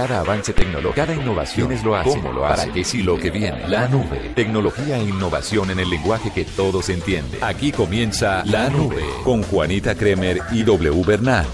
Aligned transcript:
Cada 0.00 0.20
avance 0.20 0.54
tecnológico, 0.54 0.94
cada 0.94 1.14
innovación 1.14 1.72
es 1.72 1.84
lo 1.84 1.94
hace. 1.94 2.08
¿Cómo 2.08 2.32
lo 2.32 2.46
hace? 2.46 2.62
¿Para 2.62 2.72
qué 2.72 2.84
si 2.84 3.02
lo 3.02 3.18
que 3.18 3.30
viene? 3.30 3.68
La 3.68 3.86
nube. 3.86 4.32
Tecnología 4.34 4.96
e 4.96 5.02
innovación 5.02 5.70
en 5.70 5.78
el 5.78 5.90
lenguaje 5.90 6.30
que 6.30 6.46
todos 6.46 6.88
entienden. 6.88 7.38
Aquí 7.44 7.70
comienza 7.70 8.42
La 8.46 8.70
Nube 8.70 9.04
con 9.24 9.42
Juanita 9.42 9.94
Kremer 9.94 10.40
y 10.52 10.62
W 10.62 11.04
Bernal. 11.04 11.44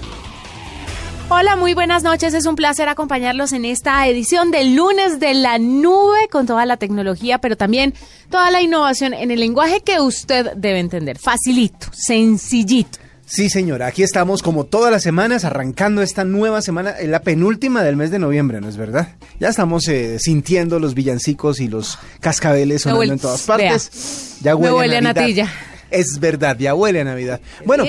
Hola, 1.27 1.57
muy 1.57 1.73
buenas 1.73 2.03
noches. 2.03 2.33
Es 2.33 2.45
un 2.45 2.55
placer 2.55 2.87
acompañarlos 2.87 3.51
en 3.51 3.65
esta 3.65 4.07
edición 4.07 4.49
del 4.49 4.77
lunes 4.77 5.19
de 5.19 5.33
la 5.33 5.59
nube 5.59 6.29
con 6.31 6.45
toda 6.45 6.65
la 6.65 6.77
tecnología, 6.77 7.39
pero 7.39 7.57
también 7.57 7.93
toda 8.29 8.49
la 8.49 8.61
innovación 8.61 9.13
en 9.13 9.29
el 9.29 9.41
lenguaje 9.41 9.81
que 9.81 9.99
usted 9.99 10.53
debe 10.55 10.79
entender. 10.79 11.19
Facilito, 11.19 11.87
sencillito. 11.91 13.06
Sí, 13.29 13.49
señora, 13.49 13.87
aquí 13.87 14.03
estamos 14.03 14.41
como 14.41 14.63
todas 14.63 14.89
las 14.89 15.03
semanas 15.03 15.43
arrancando 15.43 16.01
esta 16.01 16.23
nueva 16.23 16.61
semana, 16.61 16.95
la 17.03 17.19
penúltima 17.19 17.83
del 17.83 17.97
mes 17.97 18.09
de 18.09 18.19
noviembre, 18.19 18.61
¿no 18.61 18.69
es 18.69 18.77
verdad? 18.77 19.09
Ya 19.37 19.49
estamos 19.49 19.85
eh, 19.89 20.17
sintiendo 20.17 20.79
los 20.79 20.93
villancicos 20.93 21.59
y 21.59 21.67
los 21.67 21.99
cascabeles 22.21 22.83
sonando 22.83 23.13
en 23.13 23.19
todas 23.19 23.41
partes. 23.41 24.37
ya 24.41 24.55
huele, 24.55 24.95
a 24.95 25.01
Navidad. 25.01 25.49
Es 25.91 26.19
verdad, 26.21 26.57
ya 26.57 26.73
huele 26.73 27.01
a 27.01 27.03
Navidad. 27.03 27.41
Bueno, 27.65 27.83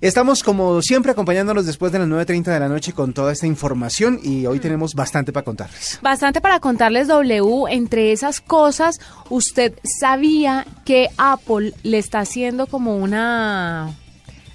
Estamos 0.00 0.42
como 0.42 0.80
siempre 0.80 1.12
acompañándolos 1.12 1.66
después 1.66 1.92
de 1.92 1.98
las 1.98 2.08
9.30 2.08 2.44
de 2.44 2.60
la 2.60 2.68
noche 2.68 2.94
con 2.94 3.12
toda 3.12 3.32
esta 3.32 3.46
información 3.46 4.18
y 4.22 4.46
hoy 4.46 4.58
tenemos 4.58 4.94
bastante 4.94 5.30
para 5.30 5.44
contarles. 5.44 5.98
Bastante 6.00 6.40
para 6.40 6.58
contarles 6.58 7.06
W. 7.06 7.66
Entre 7.70 8.10
esas 8.12 8.40
cosas, 8.40 8.98
¿usted 9.28 9.74
sabía 10.00 10.66
que 10.86 11.08
Apple 11.18 11.74
le 11.82 11.98
está 11.98 12.20
haciendo 12.20 12.66
como 12.66 12.96
una 12.96 13.94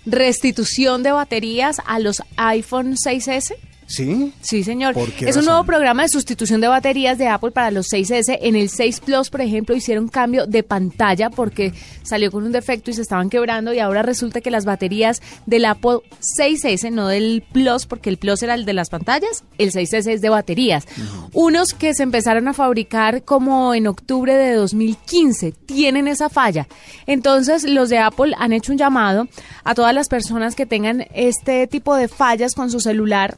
restitución 0.06 1.04
de 1.04 1.12
baterías 1.12 1.78
a 1.86 2.00
los 2.00 2.22
iPhone 2.38 2.96
6S? 2.96 3.56
¿Sí? 3.88 4.34
Sí, 4.42 4.64
señor. 4.64 4.96
es 5.20 5.38
un 5.38 5.46
nuevo 5.46 5.64
programa 5.64 6.04
de 6.04 6.10
sustitución 6.10 6.60
de 6.60 6.68
baterías 6.68 7.18
de 7.18 7.28
Apple 7.28 7.52
para 7.52 7.70
los 7.70 7.88
6S. 7.92 8.40
En 8.42 8.56
el 8.56 8.70
6 8.70 9.00
Plus, 9.02 9.30
por 9.30 9.42
ejemplo, 9.42 9.76
hicieron 9.76 10.08
cambio 10.08 10.48
de 10.48 10.64
pantalla 10.64 11.30
porque 11.30 11.74
salió 12.02 12.32
con 12.32 12.44
un 12.44 12.52
defecto 12.52 12.90
y 12.90 12.94
se 12.94 13.04
estaban 13.04 13.30
quebrando 13.30 13.74
y 13.74 13.80
ahora 13.80 14.02
resulta 14.02 14.42
que 14.42 14.50
las 14.50 14.66
baterías 14.66 15.22
del 15.46 15.66
Apple 15.66 16.00
6S, 16.38 16.92
no 16.92 17.08
del 17.08 17.44
Plus, 17.52 17.86
porque 17.86 18.10
el 18.10 18.18
Plus 18.18 18.42
era 18.42 18.56
el 18.56 18.66
de 18.66 18.74
las 18.74 18.90
pantallas, 18.90 19.44
el 19.58 19.72
6S 19.72 20.12
es 20.12 20.22
de 20.22 20.30
baterías. 20.30 20.86
Unos 21.34 21.74
que 21.74 21.94
se 21.94 22.04
empezaron 22.04 22.48
a 22.48 22.54
fabricar 22.54 23.24
como 23.24 23.76
en 23.76 23.88
octubre 23.88 24.36
de 24.36 24.54
2015 24.54 25.52
tienen 25.52 26.08
esa 26.08 26.30
falla. 26.30 26.68
Entonces, 27.06 27.64
los 27.64 27.90
de 27.90 28.00
Apple 28.00 28.34
han 28.38 28.54
hecho 28.54 28.72
un 28.72 28.78
llamado 28.78 29.28
a 29.64 29.76
todas 29.76 29.94
las 29.94 30.08
personas 30.08 30.56
que 30.56 30.66
tengan 30.66 31.06
este 31.14 31.68
tipo 31.68 31.96
de 31.96 32.08
fallas 32.08 32.56
con 32.56 32.72
su 32.72 32.80
celular 32.80 33.38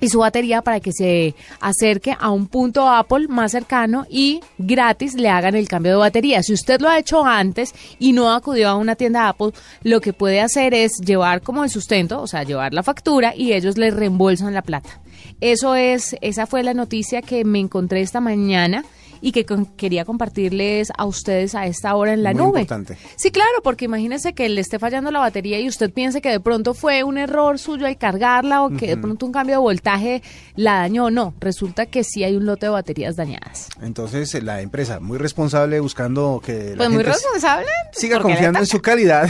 y 0.00 0.08
su 0.08 0.18
batería 0.18 0.62
para 0.62 0.80
que 0.80 0.92
se 0.92 1.34
acerque 1.60 2.16
a 2.18 2.30
un 2.30 2.46
punto 2.46 2.88
Apple 2.88 3.28
más 3.28 3.52
cercano 3.52 4.06
y 4.10 4.40
gratis 4.58 5.14
le 5.14 5.28
hagan 5.28 5.54
el 5.54 5.68
cambio 5.68 5.92
de 5.92 5.98
batería. 5.98 6.42
Si 6.42 6.52
usted 6.52 6.80
lo 6.80 6.88
ha 6.88 6.98
hecho 6.98 7.24
antes 7.24 7.74
y 7.98 8.12
no 8.12 8.32
acudió 8.32 8.68
a 8.68 8.76
una 8.76 8.96
tienda 8.96 9.28
Apple, 9.28 9.52
lo 9.82 10.00
que 10.00 10.12
puede 10.12 10.40
hacer 10.40 10.74
es 10.74 10.98
llevar 11.04 11.42
como 11.42 11.64
el 11.64 11.70
sustento, 11.70 12.20
o 12.20 12.26
sea, 12.26 12.42
llevar 12.42 12.74
la 12.74 12.82
factura 12.82 13.34
y 13.34 13.52
ellos 13.52 13.78
le 13.78 13.90
reembolsan 13.90 14.54
la 14.54 14.62
plata. 14.62 15.00
Eso 15.40 15.74
es, 15.74 16.16
esa 16.20 16.46
fue 16.46 16.62
la 16.62 16.74
noticia 16.74 17.22
que 17.22 17.44
me 17.44 17.58
encontré 17.58 18.00
esta 18.00 18.20
mañana 18.20 18.84
y 19.26 19.32
que 19.32 19.44
quería 19.76 20.04
compartirles 20.04 20.92
a 20.96 21.04
ustedes 21.04 21.56
a 21.56 21.66
esta 21.66 21.96
hora 21.96 22.12
en 22.12 22.22
la 22.22 22.32
Muy 22.32 22.42
nube. 22.44 22.60
Importante. 22.60 22.96
Sí, 23.16 23.32
claro, 23.32 23.60
porque 23.64 23.86
imagínese 23.86 24.34
que 24.34 24.48
le 24.48 24.60
esté 24.60 24.78
fallando 24.78 25.10
la 25.10 25.18
batería 25.18 25.58
y 25.58 25.66
usted 25.66 25.92
piense 25.92 26.20
que 26.20 26.30
de 26.30 26.38
pronto 26.38 26.74
fue 26.74 27.02
un 27.02 27.18
error 27.18 27.58
suyo 27.58 27.88
al 27.88 27.98
cargarla 27.98 28.62
o 28.62 28.70
que 28.70 28.86
de 28.86 28.96
pronto 28.96 29.26
un 29.26 29.32
cambio 29.32 29.56
de 29.56 29.60
voltaje 29.62 30.22
la 30.54 30.74
dañó. 30.74 31.10
No, 31.10 31.34
resulta 31.40 31.86
que 31.86 32.04
sí 32.04 32.22
hay 32.22 32.36
un 32.36 32.46
lote 32.46 32.66
de 32.66 32.70
baterías 32.70 33.16
dañadas. 33.16 33.68
Entonces, 33.82 34.40
la 34.44 34.60
empresa, 34.60 35.00
muy 35.00 35.18
responsable 35.18 35.80
buscando 35.80 36.40
que 36.44 36.70
la 36.70 36.76
pues 36.76 36.90
muy 36.90 37.02
responsable. 37.02 37.66
Siga 37.90 38.20
confiando 38.20 38.60
en 38.60 38.66
su 38.66 38.80
calidad. 38.80 39.28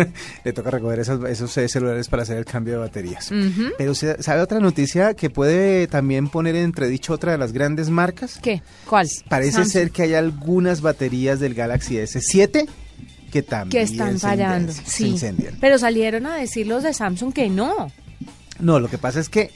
le 0.44 0.52
toca 0.52 0.72
recoger 0.72 0.98
esos, 0.98 1.24
esos, 1.24 1.50
celulares 1.50 2.06
para 2.08 2.24
hacer 2.24 2.36
el 2.36 2.44
cambio 2.44 2.74
de 2.74 2.80
baterías. 2.80 3.30
Pero 3.78 3.94
¿sabe 3.94 4.42
otra 4.42 4.60
noticia 4.60 5.14
que 5.14 5.30
puede 5.30 5.86
también 5.86 6.28
poner 6.28 6.54
en 6.54 6.64
entredicho 6.64 7.14
otra 7.14 7.32
de 7.32 7.38
las 7.38 7.54
grandes 7.54 7.88
marcas? 7.88 8.38
¿Qué? 8.42 8.60
¿Cuál? 8.86 9.08
Parece 9.38 9.64
ser 9.64 9.90
que 9.90 10.02
hay 10.02 10.14
algunas 10.14 10.80
baterías 10.80 11.40
del 11.40 11.54
Galaxy 11.54 11.96
S7 11.96 12.68
que 13.30 13.42
también 13.42 13.70
que 13.70 13.92
están 13.92 14.18
fallando, 14.18 14.72
sí. 14.72 15.14
Pero 15.60 15.78
salieron 15.78 16.26
a 16.26 16.36
decir 16.36 16.66
los 16.66 16.82
de 16.82 16.94
Samsung 16.94 17.32
que 17.32 17.48
no. 17.48 17.92
No, 18.58 18.80
lo 18.80 18.88
que 18.88 18.98
pasa 18.98 19.20
es 19.20 19.28
que 19.28 19.50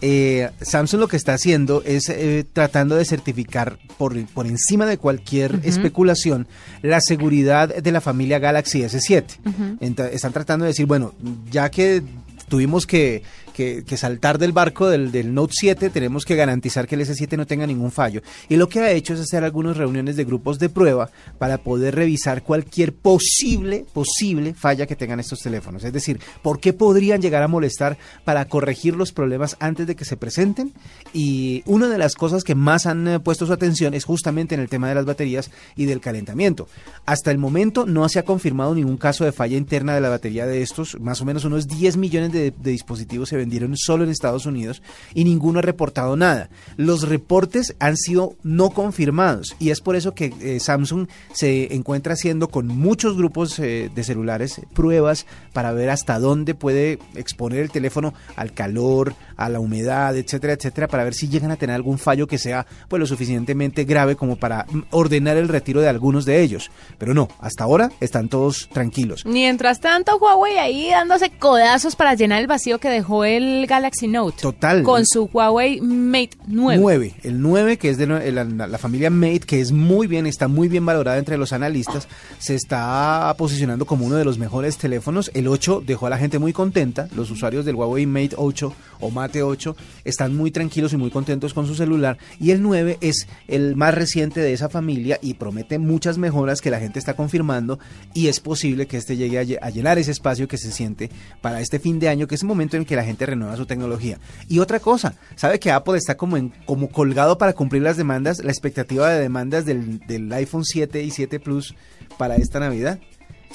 eh, 0.00 0.50
Samsung 0.60 1.00
lo 1.00 1.08
que 1.08 1.16
está 1.16 1.34
haciendo 1.34 1.82
es 1.84 2.08
eh, 2.08 2.44
tratando 2.52 2.96
de 2.96 3.04
certificar 3.04 3.78
por, 3.96 4.24
por 4.26 4.46
encima 4.46 4.86
de 4.86 4.96
cualquier 4.96 5.60
especulación 5.64 6.46
la 6.82 7.00
seguridad 7.00 7.74
de 7.74 7.92
la 7.92 8.00
familia 8.00 8.38
Galaxy 8.38 8.82
S7. 8.82 10.08
están 10.12 10.32
tratando 10.32 10.64
de 10.64 10.70
decir, 10.70 10.86
bueno, 10.86 11.14
ya 11.50 11.70
que 11.70 12.02
tuvimos 12.48 12.86
que 12.86 13.22
que, 13.58 13.96
saltar 13.96 14.38
del 14.38 14.52
barco 14.52 14.88
del, 14.88 15.34
Note 15.34 15.52
7, 15.56 15.90
tenemos 15.90 16.24
que 16.24 16.36
garantizar 16.36 16.86
que 16.86 16.94
el 16.94 17.00
S7 17.00 17.36
no 17.36 17.44
tenga 17.44 17.66
ningún 17.66 17.90
fallo. 17.90 18.22
Y 18.48 18.56
lo 18.56 18.68
que 18.68 18.78
ha 18.78 18.92
hecho 18.92 19.14
es 19.14 19.20
hacer 19.20 19.42
algunas 19.42 19.76
reuniones 19.76 20.14
de 20.16 20.24
grupos 20.24 20.60
de 20.60 20.68
prueba 20.68 21.10
para 21.38 21.58
poder 21.58 21.96
revisar 21.96 22.44
cualquier 22.44 22.94
posible, 22.94 23.84
posible 23.92 24.54
falla 24.54 24.86
que 24.86 24.94
tengan 24.94 25.18
estos 25.18 25.40
teléfonos. 25.40 25.82
Es 25.82 25.92
decir, 25.92 26.20
por 26.40 26.60
qué 26.60 26.72
podrían 26.72 27.20
llegar 27.20 27.42
a 27.42 27.48
molestar 27.48 27.98
para 28.24 28.44
corregir 28.44 28.94
los 28.94 29.10
problemas 29.12 29.56
antes 29.58 29.88
de 29.88 29.96
que 29.96 30.04
se 30.04 30.16
presenten. 30.16 30.72
Y 31.12 31.64
una 31.66 31.88
de 31.88 31.98
las 31.98 32.14
cosas 32.14 32.44
que 32.44 32.54
más 32.54 32.86
han 32.86 33.08
eh, 33.08 33.18
puesto 33.18 33.46
su 33.46 33.52
atención 33.52 33.92
es 33.94 34.04
justamente 34.04 34.54
en 34.54 34.60
el 34.60 34.68
tema 34.68 34.88
de 34.88 34.94
las 34.94 35.04
baterías 35.04 35.50
y 35.74 35.86
del 35.86 36.00
calentamiento. 36.00 36.68
Hasta 37.06 37.32
el 37.32 37.38
momento 37.38 37.86
no 37.86 38.08
se 38.08 38.20
ha 38.20 38.24
confirmado 38.24 38.74
ningún 38.74 38.98
caso 38.98 39.24
de 39.24 39.32
falla 39.32 39.56
interna 39.56 39.94
de 39.94 40.00
la 40.00 40.10
batería 40.10 40.46
de 40.46 40.62
estos. 40.62 41.00
Más 41.00 41.20
o 41.20 41.24
menos 41.24 41.44
unos 41.44 41.66
10 41.66 41.96
millones 41.96 42.32
de, 42.32 42.52
dispositivos 42.52 43.30
se 43.30 43.36
vendieron 43.48 43.78
solo 43.78 44.04
en 44.04 44.10
Estados 44.10 44.44
Unidos 44.44 44.82
y 45.14 45.24
ninguno 45.24 45.60
ha 45.60 45.62
reportado 45.62 46.16
nada. 46.16 46.50
Los 46.76 47.08
reportes 47.08 47.74
han 47.78 47.96
sido 47.96 48.36
no 48.42 48.70
confirmados 48.70 49.56
y 49.58 49.70
es 49.70 49.80
por 49.80 49.96
eso 49.96 50.14
que 50.14 50.34
eh, 50.40 50.60
Samsung 50.60 51.08
se 51.32 51.74
encuentra 51.74 52.12
haciendo 52.12 52.48
con 52.48 52.66
muchos 52.66 53.16
grupos 53.16 53.58
eh, 53.58 53.90
de 53.94 54.04
celulares 54.04 54.60
pruebas 54.74 55.24
para 55.54 55.72
ver 55.72 55.88
hasta 55.88 56.18
dónde 56.18 56.54
puede 56.54 56.98
exponer 57.14 57.60
el 57.60 57.70
teléfono 57.70 58.12
al 58.36 58.52
calor, 58.52 59.14
a 59.38 59.48
la 59.48 59.60
humedad, 59.60 60.14
etcétera, 60.14 60.52
etcétera, 60.52 60.86
para 60.86 61.04
ver 61.04 61.14
si 61.14 61.28
llegan 61.28 61.50
a 61.50 61.56
tener 61.56 61.74
algún 61.74 61.98
fallo 61.98 62.26
que 62.26 62.36
sea 62.36 62.66
pues 62.88 63.00
lo 63.00 63.06
suficientemente 63.06 63.84
grave 63.84 64.14
como 64.14 64.36
para 64.36 64.66
ordenar 64.90 65.38
el 65.38 65.48
retiro 65.48 65.80
de 65.80 65.88
algunos 65.88 66.26
de 66.26 66.42
ellos. 66.42 66.70
Pero 66.98 67.14
no, 67.14 67.28
hasta 67.40 67.64
ahora 67.64 67.90
están 68.00 68.28
todos 68.28 68.68
tranquilos. 68.74 69.24
Mientras 69.24 69.80
tanto, 69.80 70.18
Huawei 70.18 70.58
ahí 70.58 70.90
dándose 70.90 71.30
codazos 71.30 71.96
para 71.96 72.14
llenar 72.14 72.42
el 72.42 72.46
vacío 72.46 72.78
que 72.78 72.90
dejó 72.90 73.24
el 73.24 73.37
el 73.38 73.66
Galaxy 73.66 74.08
Note. 74.08 74.36
Total. 74.40 74.82
Con 74.82 75.06
su 75.06 75.30
Huawei 75.32 75.80
Mate 75.80 76.30
9. 76.46 76.80
9. 76.80 77.14
El 77.22 77.40
9, 77.40 77.78
que 77.78 77.90
es 77.90 77.98
de 77.98 78.06
la, 78.06 78.78
familia 78.78 79.10
Mate, 79.10 79.40
que 79.40 79.60
es 79.60 79.72
muy 79.72 80.06
bien, 80.06 80.26
está 80.26 80.48
muy 80.48 80.68
bien 80.68 80.84
valorada 80.84 81.18
entre 81.18 81.38
los 81.38 81.52
analistas, 81.52 82.08
se 82.38 82.54
está 82.54 83.34
posicionando 83.38 83.86
como 83.86 84.06
uno 84.06 84.16
de 84.16 84.24
los 84.24 84.38
mejores 84.38 84.76
teléfonos. 84.76 85.30
El 85.34 85.48
8 85.48 85.82
dejó 85.86 86.06
a 86.06 86.10
la 86.10 86.18
gente 86.18 86.38
muy 86.38 86.52
contenta. 86.52 87.08
Los 87.14 87.30
usuarios 87.30 87.64
del 87.64 87.76
Huawei 87.76 88.06
Mate 88.06 88.34
8 88.36 88.72
o 89.00 89.10
Mate 89.10 89.42
8 89.42 89.76
están 90.04 90.36
muy 90.36 90.50
tranquilos 90.50 90.92
y 90.92 90.96
muy 90.96 91.10
contentos 91.10 91.54
con 91.54 91.66
su 91.66 91.74
celular. 91.74 92.18
Y 92.40 92.50
el 92.50 92.62
9 92.62 92.98
es 93.00 93.26
el 93.46 93.76
más 93.76 93.94
reciente 93.94 94.40
de 94.40 94.52
esa 94.52 94.68
familia 94.68 95.18
y 95.22 95.34
promete 95.34 95.78
muchas 95.78 96.18
mejoras 96.18 96.60
que 96.60 96.70
la 96.70 96.80
gente 96.80 96.98
está 96.98 97.14
confirmando 97.14 97.78
y 98.14 98.28
es 98.28 98.40
posible 98.40 98.86
que 98.86 98.96
este 98.96 99.16
llegue 99.16 99.58
a, 99.60 99.70
llenar 99.70 99.98
ese 99.98 100.10
espacio 100.10 100.48
que 100.48 100.58
se 100.58 100.72
siente 100.72 101.10
para 101.40 101.60
este 101.60 101.78
fin 101.78 101.98
de 101.98 102.08
año, 102.08 102.26
que 102.26 102.34
es 102.34 102.42
el 102.42 102.48
momento 102.48 102.76
en 102.76 102.84
que 102.84 102.96
la 102.96 103.04
gente 103.04 103.17
renueva 103.26 103.56
su 103.56 103.66
tecnología. 103.66 104.18
Y 104.48 104.58
otra 104.58 104.80
cosa, 104.80 105.14
¿sabe 105.36 105.58
que 105.58 105.70
Apple 105.70 105.96
está 105.96 106.16
como, 106.16 106.36
en, 106.36 106.52
como 106.66 106.88
colgado 106.90 107.38
para 107.38 107.52
cumplir 107.52 107.82
las 107.82 107.96
demandas, 107.96 108.42
la 108.42 108.50
expectativa 108.50 109.08
de 109.10 109.20
demandas 109.20 109.64
del, 109.64 110.00
del 110.06 110.32
iPhone 110.32 110.64
7 110.64 111.02
y 111.02 111.10
7 111.10 111.40
Plus 111.40 111.74
para 112.16 112.36
esta 112.36 112.60
Navidad? 112.60 112.98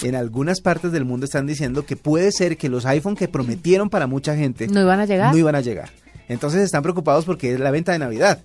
en 0.02 0.16
algunas 0.16 0.60
partes 0.60 0.90
del 0.90 1.04
mundo 1.04 1.24
están 1.24 1.46
diciendo 1.46 1.86
que 1.86 1.96
puede 1.96 2.32
ser 2.32 2.56
que 2.56 2.68
los 2.68 2.84
iPhone 2.84 3.14
que 3.14 3.28
prometieron 3.28 3.90
para 3.90 4.08
mucha 4.08 4.34
gente 4.34 4.66
no 4.66 4.80
iban 4.80 4.98
a 4.98 5.06
llegar. 5.06 5.32
No 5.32 5.38
iban 5.38 5.54
a 5.54 5.60
llegar. 5.60 5.90
Entonces 6.28 6.62
están 6.62 6.82
preocupados 6.82 7.24
porque 7.24 7.52
es 7.52 7.60
la 7.60 7.70
venta 7.70 7.92
de 7.92 7.98
Navidad. 7.98 8.42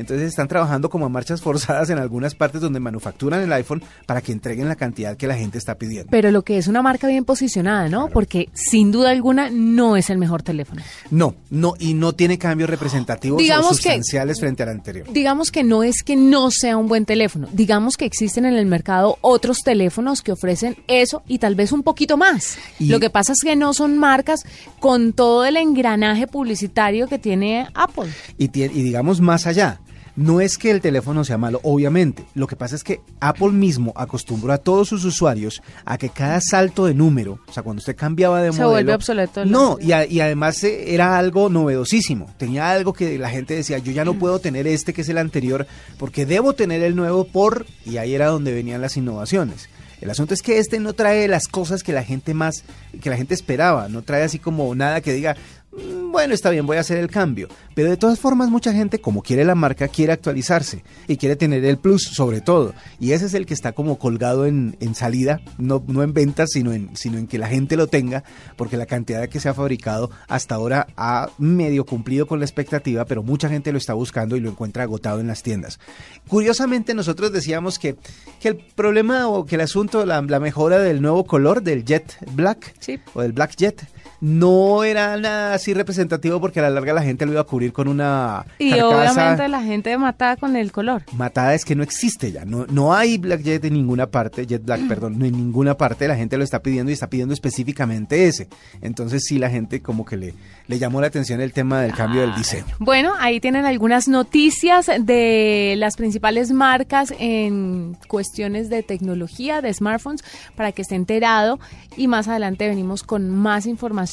Entonces 0.00 0.28
están 0.28 0.48
trabajando 0.48 0.88
como 0.88 1.04
a 1.04 1.08
marchas 1.10 1.42
forzadas 1.42 1.90
en 1.90 1.98
algunas 1.98 2.34
partes 2.34 2.62
donde 2.62 2.80
manufacturan 2.80 3.42
el 3.42 3.52
iPhone 3.52 3.82
para 4.06 4.22
que 4.22 4.32
entreguen 4.32 4.66
la 4.66 4.76
cantidad 4.76 5.14
que 5.14 5.26
la 5.26 5.36
gente 5.36 5.58
está 5.58 5.76
pidiendo. 5.76 6.10
Pero 6.10 6.30
lo 6.30 6.42
que 6.42 6.56
es 6.56 6.68
una 6.68 6.80
marca 6.80 7.06
bien 7.06 7.26
posicionada, 7.26 7.88
¿no? 7.88 8.08
Porque 8.08 8.48
sin 8.54 8.92
duda 8.92 9.10
alguna 9.10 9.50
no 9.50 9.98
es 9.98 10.08
el 10.08 10.16
mejor 10.16 10.42
teléfono. 10.42 10.82
No, 11.10 11.34
no, 11.50 11.74
y 11.78 11.92
no 11.92 12.14
tiene 12.14 12.38
cambios 12.38 12.70
representativos 12.70 13.42
o 13.42 13.62
sustanciales 13.68 14.40
frente 14.40 14.62
al 14.62 14.70
anterior. 14.70 15.06
Digamos 15.12 15.50
que 15.50 15.64
no 15.64 15.82
es 15.82 16.02
que 16.02 16.16
no 16.16 16.50
sea 16.50 16.78
un 16.78 16.88
buen 16.88 17.04
teléfono, 17.04 17.48
digamos 17.52 17.98
que 17.98 18.06
existen 18.06 18.46
en 18.46 18.54
el 18.54 18.64
mercado 18.64 19.18
otros 19.20 19.58
teléfonos 19.58 20.22
que 20.22 20.32
ofrecen 20.32 20.76
eso 20.86 21.22
y 21.28 21.38
tal 21.38 21.54
vez 21.54 21.72
un 21.72 21.82
poquito 21.82 22.16
más. 22.16 22.56
lo 22.78 23.00
que 23.00 23.10
pasa 23.10 23.34
es 23.34 23.40
que 23.42 23.54
no 23.54 23.74
son 23.74 23.98
marcas 23.98 24.44
con 24.78 25.12
todo 25.12 25.44
el 25.44 25.58
engranaje 25.58 26.26
publicitario 26.26 27.06
que 27.06 27.18
tiene 27.18 27.68
Apple. 27.74 28.10
Y, 28.38 28.44
y 28.44 28.68
digamos 28.82 29.20
más 29.20 29.46
allá, 29.46 29.80
no 30.20 30.42
es 30.42 30.58
que 30.58 30.70
el 30.70 30.82
teléfono 30.82 31.24
sea 31.24 31.38
malo, 31.38 31.60
obviamente. 31.62 32.26
Lo 32.34 32.46
que 32.46 32.54
pasa 32.54 32.76
es 32.76 32.84
que 32.84 33.00
Apple 33.20 33.52
mismo 33.52 33.94
acostumbró 33.96 34.52
a 34.52 34.58
todos 34.58 34.88
sus 34.88 35.06
usuarios 35.06 35.62
a 35.86 35.96
que 35.96 36.10
cada 36.10 36.42
salto 36.42 36.84
de 36.84 36.92
número, 36.92 37.38
o 37.48 37.52
sea, 37.52 37.62
cuando 37.62 37.80
usted 37.80 37.96
cambiaba 37.96 38.42
de 38.42 38.50
modelo... 38.50 38.66
Se 38.66 38.70
vuelve 38.70 38.94
obsoleto. 38.94 39.46
No, 39.46 39.78
y, 39.80 39.92
y, 40.12 40.20
además 40.20 40.62
eh, 40.62 40.92
era 40.94 41.16
algo 41.16 41.48
novedosísimo. 41.48 42.26
Tenía 42.36 42.70
algo 42.70 42.92
que 42.92 43.18
la 43.18 43.30
gente 43.30 43.54
decía, 43.54 43.78
yo 43.78 43.92
ya 43.92 44.04
no 44.04 44.12
puedo 44.12 44.40
tener 44.40 44.66
este 44.66 44.92
que 44.92 45.00
es 45.00 45.08
el 45.08 45.16
anterior, 45.16 45.66
porque 45.96 46.26
debo 46.26 46.52
tener 46.52 46.82
el 46.82 46.96
nuevo 46.96 47.24
por... 47.24 47.64
Y 47.86 47.96
ahí 47.96 48.14
era 48.14 48.26
donde 48.26 48.52
venían 48.52 48.82
las 48.82 48.98
innovaciones. 48.98 49.70
El 50.00 50.10
asunto 50.10 50.32
es 50.32 50.42
que 50.42 50.58
este 50.58 50.80
no 50.80 50.94
trae 50.94 51.28
las 51.28 51.46
cosas 51.46 51.82
que 51.82 51.92
la 51.92 52.02
gente 52.02 52.32
más, 52.32 52.64
que 53.02 53.10
la 53.10 53.16
gente 53.16 53.34
esperaba, 53.34 53.88
no 53.88 54.02
trae 54.02 54.22
así 54.22 54.38
como 54.38 54.74
nada 54.74 55.02
que 55.02 55.12
diga, 55.12 55.36
bueno, 55.72 56.34
está 56.34 56.50
bien, 56.50 56.66
voy 56.66 56.76
a 56.76 56.80
hacer 56.80 56.98
el 56.98 57.08
cambio. 57.08 57.48
Pero 57.74 57.90
de 57.90 57.96
todas 57.96 58.18
formas, 58.18 58.50
mucha 58.50 58.72
gente, 58.72 59.00
como 59.00 59.22
quiere 59.22 59.44
la 59.44 59.54
marca, 59.54 59.86
quiere 59.86 60.12
actualizarse 60.12 60.82
y 61.06 61.16
quiere 61.16 61.36
tener 61.36 61.64
el 61.64 61.78
plus 61.78 62.02
sobre 62.02 62.40
todo. 62.40 62.74
Y 62.98 63.12
ese 63.12 63.26
es 63.26 63.34
el 63.34 63.46
que 63.46 63.54
está 63.54 63.72
como 63.72 63.98
colgado 63.98 64.46
en, 64.46 64.76
salida, 64.94 65.40
no, 65.58 65.82
no 65.86 66.02
en 66.02 66.12
ventas, 66.12 66.50
sino 66.52 66.72
en, 66.72 66.96
sino 66.96 67.18
en 67.18 67.28
que 67.28 67.38
la 67.38 67.46
gente 67.46 67.76
lo 67.76 67.86
tenga, 67.86 68.24
porque 68.56 68.76
la 68.76 68.86
cantidad 68.86 69.28
que 69.28 69.38
se 69.38 69.48
ha 69.48 69.54
fabricado 69.54 70.10
hasta 70.26 70.56
ahora 70.56 70.88
ha 70.96 71.30
medio 71.38 71.86
cumplido 71.86 72.26
con 72.26 72.40
la 72.40 72.44
expectativa, 72.44 73.04
pero 73.04 73.22
mucha 73.22 73.48
gente 73.48 73.70
lo 73.70 73.78
está 73.78 73.94
buscando 73.94 74.36
y 74.36 74.40
lo 74.40 74.50
encuentra 74.50 74.82
agotado 74.82 75.20
en 75.20 75.28
las 75.28 75.44
tiendas. 75.44 75.78
Curiosamente, 76.26 76.94
nosotros 76.94 77.32
decíamos 77.32 77.78
que, 77.78 77.96
que 78.40 78.48
el 78.48 78.56
problema 78.56 79.28
o 79.28 79.46
que 79.46 79.54
el 79.54 79.60
asunto, 79.60 80.04
la, 80.04 80.20
la 80.20 80.40
mejora 80.40 80.80
del 80.80 81.00
nuevo 81.00 81.24
color, 81.24 81.62
del 81.62 81.84
Jet 81.84 82.16
Black, 82.32 82.74
o 83.14 83.22
del 83.22 83.32
Black 83.32 83.54
Jet, 83.56 83.86
no 84.20 84.84
era 84.84 85.16
nada 85.16 85.54
así 85.54 85.72
representativo 85.72 86.40
porque 86.40 86.60
a 86.60 86.64
la 86.64 86.70
larga 86.70 86.92
la 86.92 87.02
gente 87.02 87.24
lo 87.24 87.32
iba 87.32 87.40
a 87.40 87.44
cubrir 87.44 87.72
con 87.72 87.88
una 87.88 88.44
y 88.58 88.78
obviamente 88.80 89.48
la 89.48 89.62
gente 89.62 89.96
matada 89.96 90.36
con 90.36 90.56
el 90.56 90.72
color. 90.72 91.02
matada 91.12 91.54
es 91.54 91.64
que 91.64 91.74
no 91.74 91.82
existe 91.82 92.30
ya 92.30 92.44
no 92.44 92.66
no 92.66 92.94
hay 92.94 93.16
Black 93.16 93.42
Jet 93.42 93.64
en 93.64 93.74
ninguna 93.74 94.08
parte 94.08 94.46
Jet 94.46 94.62
Black 94.64 94.80
perdón 94.88 95.18
no 95.18 95.24
en 95.24 95.32
ninguna 95.32 95.76
parte 95.76 96.06
la 96.06 96.16
gente 96.16 96.36
lo 96.36 96.44
está 96.44 96.62
pidiendo 96.62 96.90
y 96.90 96.94
está 96.94 97.08
pidiendo 97.08 97.32
específicamente 97.32 98.28
ese. 98.28 98.48
Entonces 98.82 99.22
sí 99.26 99.38
la 99.38 99.48
gente 99.48 99.80
como 99.80 100.04
que 100.04 100.16
le 100.16 100.34
le 100.66 100.78
llamó 100.78 101.00
la 101.00 101.06
atención 101.06 101.40
el 101.40 101.52
tema 101.52 101.80
del 101.80 101.94
cambio 101.94 102.20
del 102.20 102.34
diseño. 102.34 102.66
Bueno 102.78 103.12
ahí 103.18 103.40
tienen 103.40 103.64
algunas 103.64 104.06
noticias 104.06 104.90
de 105.00 105.74
las 105.78 105.96
principales 105.96 106.52
marcas 106.52 107.14
en 107.18 107.96
cuestiones 108.06 108.68
de 108.68 108.82
tecnología 108.82 109.62
de 109.62 109.72
smartphones 109.72 110.22
para 110.56 110.72
que 110.72 110.82
esté 110.82 110.94
enterado. 110.94 111.58
Y 111.96 112.06
más 112.06 112.28
adelante 112.28 112.68
venimos 112.68 113.02
con 113.02 113.30
más 113.30 113.66
información 113.66 114.09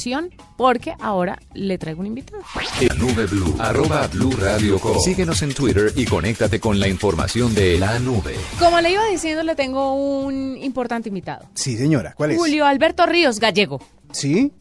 porque 0.57 0.93
ahora 0.99 1.39
le 1.53 1.77
traigo 1.77 2.01
un 2.01 2.07
invitado. 2.07 2.43
El 2.79 2.97
Nube 2.99 3.25
Blue, 3.25 3.55
arroba 3.59 4.07
Blue 4.07 4.31
Radio 4.39 4.79
Síguenos 5.03 5.41
en 5.41 5.53
Twitter 5.53 5.91
y 5.95 6.05
conéctate 6.05 6.59
con 6.59 6.79
la 6.79 6.87
información 6.87 7.53
de 7.53 7.79
la 7.79 7.99
nube. 7.99 8.35
Como 8.59 8.79
le 8.79 8.91
iba 8.91 9.05
diciendo, 9.07 9.43
le 9.43 9.55
tengo 9.55 9.93
un 9.93 10.57
importante 10.57 11.09
invitado. 11.09 11.47
Sí, 11.53 11.77
señora, 11.77 12.13
¿cuál 12.15 12.31
es? 12.31 12.37
Julio 12.37 12.65
Alberto 12.65 13.05
Ríos 13.05 13.39
Gallego. 13.39 13.81
¿Sí? 14.11 14.51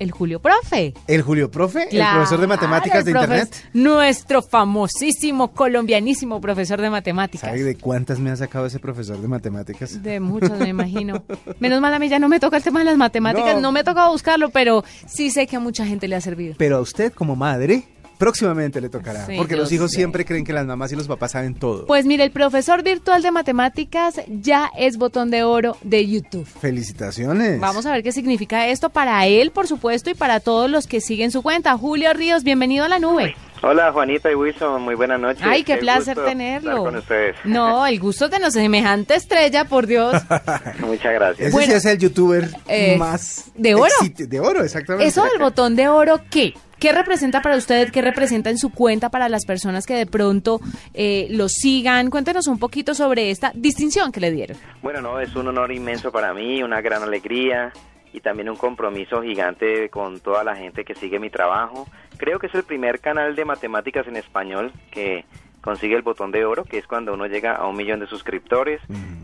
El 0.00 0.12
Julio 0.12 0.40
Profe. 0.40 0.94
¿El 1.06 1.20
Julio 1.20 1.50
Profe? 1.50 1.86
¿El 1.90 2.02
profesor 2.02 2.40
de 2.40 2.46
matemáticas 2.46 3.04
de 3.04 3.10
Internet? 3.10 3.54
Nuestro 3.74 4.40
famosísimo, 4.40 5.52
colombianísimo 5.52 6.40
profesor 6.40 6.80
de 6.80 6.88
matemáticas. 6.88 7.50
¿Sabe 7.50 7.62
de 7.62 7.76
cuántas 7.76 8.18
me 8.18 8.30
ha 8.30 8.36
sacado 8.36 8.64
ese 8.64 8.78
profesor 8.78 9.20
de 9.20 9.28
matemáticas? 9.28 10.02
De 10.02 10.18
muchas, 10.18 10.58
me 10.58 10.70
imagino. 10.70 11.22
Menos 11.60 11.82
mal 11.82 11.92
a 11.92 11.98
mí 11.98 12.08
ya 12.08 12.18
no 12.18 12.30
me 12.30 12.40
toca 12.40 12.56
el 12.56 12.62
tema 12.62 12.78
de 12.78 12.86
las 12.86 12.96
matemáticas, 12.96 13.56
no, 13.56 13.60
no 13.60 13.72
me 13.72 13.84
tocado 13.84 14.10
buscarlo, 14.10 14.48
pero 14.48 14.84
sí 15.06 15.30
sé 15.30 15.46
que 15.46 15.56
a 15.56 15.60
mucha 15.60 15.84
gente 15.84 16.08
le 16.08 16.16
ha 16.16 16.20
servido. 16.22 16.54
Pero 16.56 16.78
a 16.78 16.80
usted 16.80 17.12
como 17.12 17.36
madre 17.36 17.84
Próximamente 18.20 18.82
le 18.82 18.90
tocará, 18.90 19.26
porque 19.38 19.56
los 19.56 19.72
hijos 19.72 19.92
siempre 19.92 20.26
creen 20.26 20.44
que 20.44 20.52
las 20.52 20.66
mamás 20.66 20.92
y 20.92 20.94
los 20.94 21.08
papás 21.08 21.30
saben 21.30 21.54
todo. 21.54 21.86
Pues 21.86 22.04
mire, 22.04 22.22
el 22.24 22.30
profesor 22.30 22.82
virtual 22.82 23.22
de 23.22 23.30
matemáticas 23.30 24.20
ya 24.28 24.70
es 24.76 24.98
botón 24.98 25.30
de 25.30 25.42
oro 25.42 25.78
de 25.80 26.06
YouTube. 26.06 26.44
Felicitaciones. 26.44 27.58
Vamos 27.60 27.86
a 27.86 27.92
ver 27.92 28.02
qué 28.02 28.12
significa 28.12 28.68
esto 28.68 28.90
para 28.90 29.26
él, 29.26 29.52
por 29.52 29.66
supuesto, 29.66 30.10
y 30.10 30.14
para 30.14 30.40
todos 30.40 30.70
los 30.70 30.86
que 30.86 31.00
siguen 31.00 31.30
su 31.30 31.40
cuenta. 31.40 31.78
Julio 31.78 32.12
Ríos, 32.12 32.44
bienvenido 32.44 32.84
a 32.84 32.90
la 32.90 32.98
nube. 32.98 33.34
Hola 33.62 33.90
Juanita 33.90 34.30
y 34.30 34.34
Wilson, 34.34 34.82
muy 34.82 34.96
buenas 34.96 35.18
noches. 35.18 35.42
Ay, 35.42 35.64
qué, 35.64 35.78
placer 35.78 36.18
tenerlo. 36.22 36.84
con 36.84 36.96
ustedes. 36.96 37.36
No, 37.44 37.86
el 37.86 37.98
gusto 38.00 38.26
de 38.28 38.36
tener 38.36 38.52
semejante 38.52 39.14
estrella, 39.14 39.64
por 39.64 39.86
Dios. 39.86 40.12
Muchas 40.80 41.14
gracias. 41.14 41.54
Ese 41.54 41.66
sí 41.66 41.72
es 41.72 41.84
el 41.86 41.98
youtuber 41.98 42.50
eh, 42.68 42.98
más 42.98 43.50
de 43.54 43.74
oro. 43.74 43.94
De 44.14 44.40
oro, 44.40 44.62
exactamente. 44.62 45.06
Eso 45.06 45.24
del 45.24 45.38
botón 45.38 45.74
de 45.74 45.88
oro, 45.88 46.20
¿qué? 46.30 46.52
¿Qué 46.80 46.92
representa 46.94 47.42
para 47.42 47.56
usted? 47.56 47.92
¿Qué 47.92 48.00
representa 48.00 48.48
en 48.48 48.56
su 48.56 48.72
cuenta 48.72 49.10
para 49.10 49.28
las 49.28 49.44
personas 49.44 49.84
que 49.84 49.94
de 49.94 50.06
pronto 50.06 50.60
eh, 50.94 51.26
lo 51.30 51.50
sigan? 51.50 52.08
Cuéntenos 52.08 52.46
un 52.46 52.58
poquito 52.58 52.94
sobre 52.94 53.30
esta 53.30 53.52
distinción 53.54 54.10
que 54.10 54.20
le 54.20 54.30
dieron. 54.30 54.56
Bueno, 54.80 55.02
no, 55.02 55.20
es 55.20 55.36
un 55.36 55.46
honor 55.48 55.72
inmenso 55.72 56.10
para 56.10 56.32
mí, 56.32 56.62
una 56.62 56.80
gran 56.80 57.02
alegría 57.02 57.70
y 58.14 58.20
también 58.20 58.48
un 58.48 58.56
compromiso 58.56 59.20
gigante 59.20 59.90
con 59.90 60.20
toda 60.20 60.42
la 60.42 60.56
gente 60.56 60.86
que 60.86 60.94
sigue 60.94 61.18
mi 61.18 61.28
trabajo. 61.28 61.86
Creo 62.16 62.38
que 62.38 62.46
es 62.46 62.54
el 62.54 62.62
primer 62.62 63.00
canal 63.00 63.36
de 63.36 63.44
matemáticas 63.44 64.08
en 64.08 64.16
español 64.16 64.72
que 64.90 65.26
consigue 65.60 65.96
el 65.96 66.02
botón 66.02 66.30
de 66.30 66.46
oro, 66.46 66.64
que 66.64 66.78
es 66.78 66.86
cuando 66.86 67.12
uno 67.12 67.26
llega 67.26 67.56
a 67.56 67.66
un 67.66 67.76
millón 67.76 68.00
de 68.00 68.06
suscriptores. 68.06 68.80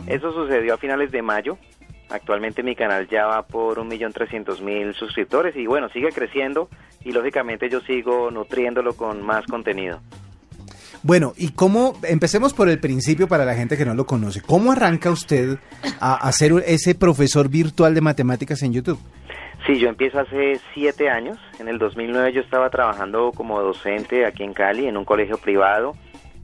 Eso 0.06 0.30
sucedió 0.30 0.74
a 0.74 0.76
finales 0.76 1.10
de 1.10 1.22
mayo 1.22 1.56
Actualmente 2.08 2.62
mi 2.62 2.76
canal 2.76 3.08
ya 3.08 3.26
va 3.26 3.42
por 3.42 3.80
un 3.80 3.88
millón 3.88 4.12
trescientos 4.12 4.60
mil 4.60 4.94
suscriptores 4.94 5.56
y 5.56 5.66
bueno, 5.66 5.88
sigue 5.88 6.10
creciendo 6.12 6.68
y 7.06 7.12
lógicamente 7.12 7.70
yo 7.70 7.80
sigo 7.82 8.32
nutriéndolo 8.32 8.94
con 8.94 9.24
más 9.24 9.46
contenido. 9.46 10.00
Bueno, 11.04 11.34
y 11.36 11.52
cómo, 11.52 11.96
empecemos 12.02 12.52
por 12.52 12.68
el 12.68 12.80
principio 12.80 13.28
para 13.28 13.44
la 13.44 13.54
gente 13.54 13.76
que 13.76 13.84
no 13.84 13.94
lo 13.94 14.06
conoce. 14.06 14.42
¿Cómo 14.42 14.72
arranca 14.72 15.12
usted 15.12 15.58
a, 16.00 16.32
ser 16.32 16.52
ese 16.66 16.96
profesor 16.96 17.48
virtual 17.48 17.94
de 17.94 18.00
matemáticas 18.00 18.60
en 18.64 18.72
YouTube? 18.72 18.98
Sí, 19.64 19.78
yo 19.78 19.88
empiezo 19.88 20.18
hace 20.18 20.60
siete 20.74 21.08
años. 21.08 21.38
En 21.60 21.68
el 21.68 21.78
2009 21.78 22.32
yo 22.32 22.40
estaba 22.40 22.70
trabajando 22.70 23.30
como 23.30 23.62
docente 23.62 24.26
aquí 24.26 24.42
en 24.42 24.52
Cali, 24.52 24.88
en 24.88 24.96
un 24.96 25.04
colegio 25.04 25.38
privado, 25.38 25.94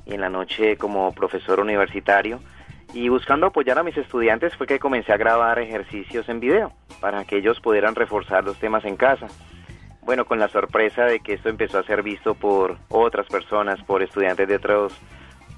y 0.07 0.15
en 0.15 0.21
la 0.21 0.29
noche 0.29 0.77
como 0.77 1.13
profesor 1.13 1.59
universitario. 1.59 2.39
Y 2.95 3.09
buscando 3.09 3.47
apoyar 3.47 3.81
a 3.81 3.83
mis 3.83 3.97
estudiantes 3.97 4.55
fue 4.55 4.69
que 4.69 4.79
comencé 4.79 5.13
a 5.13 5.17
grabar 5.17 5.59
ejercicios 5.59 6.29
en 6.29 6.39
video 6.39 6.73
para 7.01 7.25
que 7.25 7.39
ellos 7.39 7.59
pudieran 7.61 7.97
reforzar 7.97 8.45
los 8.45 8.59
temas 8.61 8.85
en 8.85 8.95
casa. 8.95 9.27
Bueno, 10.03 10.25
con 10.25 10.39
la 10.39 10.49
sorpresa 10.49 11.05
de 11.05 11.21
que 11.21 11.35
esto 11.35 11.49
empezó 11.49 11.79
a 11.79 11.85
ser 11.85 12.03
visto 12.03 12.35
por 12.35 12.77
otras 12.89 13.27
personas, 13.29 13.83
por 13.85 14.03
estudiantes 14.03 14.49
de 14.49 14.57
otros 14.57 14.93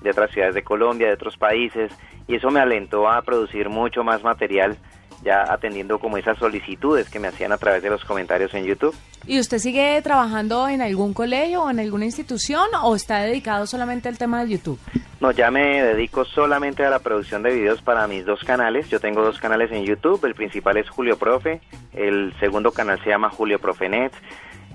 de 0.03 0.11
otras 0.11 0.31
ciudades 0.33 0.55
de 0.55 0.63
Colombia, 0.63 1.07
de 1.07 1.15
otros 1.15 1.39
países, 1.39 1.91
y 2.29 2.37
eso 2.37 2.51
me 2.51 2.61
alentó 2.61 3.09
a 3.09 3.23
producir 3.23 3.71
mucho 3.71 4.05
más 4.05 4.23
material 4.23 4.77
ya 5.25 5.45
atendiendo 5.49 5.99
como 5.99 6.19
esas 6.19 6.39
solicitudes 6.39 7.09
que 7.09 7.19
me 7.19 7.29
hacían 7.29 7.53
a 7.53 7.57
través 7.57 7.83
de 7.83 7.89
los 7.89 8.05
comentarios 8.05 8.53
en 8.55 8.65
YouTube. 8.65 8.95
¿Y 9.27 9.41
usted 9.41 9.59
sigue 9.59 10.01
trabajando 10.03 10.69
en 10.69 10.83
algún 10.83 11.15
colegio 11.15 11.63
o 11.63 11.71
en 11.71 11.81
alguna 11.81 12.05
institución 12.05 12.67
o 12.83 12.95
está 12.95 13.21
dedicado 13.21 13.67
solamente 13.67 14.09
al 14.09 14.19
tema 14.19 14.45
de 14.45 14.51
YouTube? 14.51 14.79
No, 15.25 15.31
ya 15.31 15.51
me 15.51 15.83
dedico 15.83 16.27
solamente 16.27 16.85
a 16.85 16.91
la 16.91 16.99
producción 16.99 17.43
de 17.43 17.55
videos 17.55 17.81
para 17.81 18.07
mis 18.07 18.27
dos 18.27 18.45
canales. 18.45 18.91
Yo 18.91 19.01
tengo 19.01 19.23
dos 19.23 19.41
canales 19.41 19.73
en 19.73 19.83
YouTube. 19.83 20.23
El 20.27 20.35
principal 20.35 20.77
es 20.77 20.91
Julio 20.91 21.17
Profe, 21.17 21.63
el 21.95 22.35
segundo 22.41 22.73
canal 22.73 23.03
se 23.03 23.09
llama 23.09 23.31
Julio 23.31 23.59
Profenet. 23.59 24.13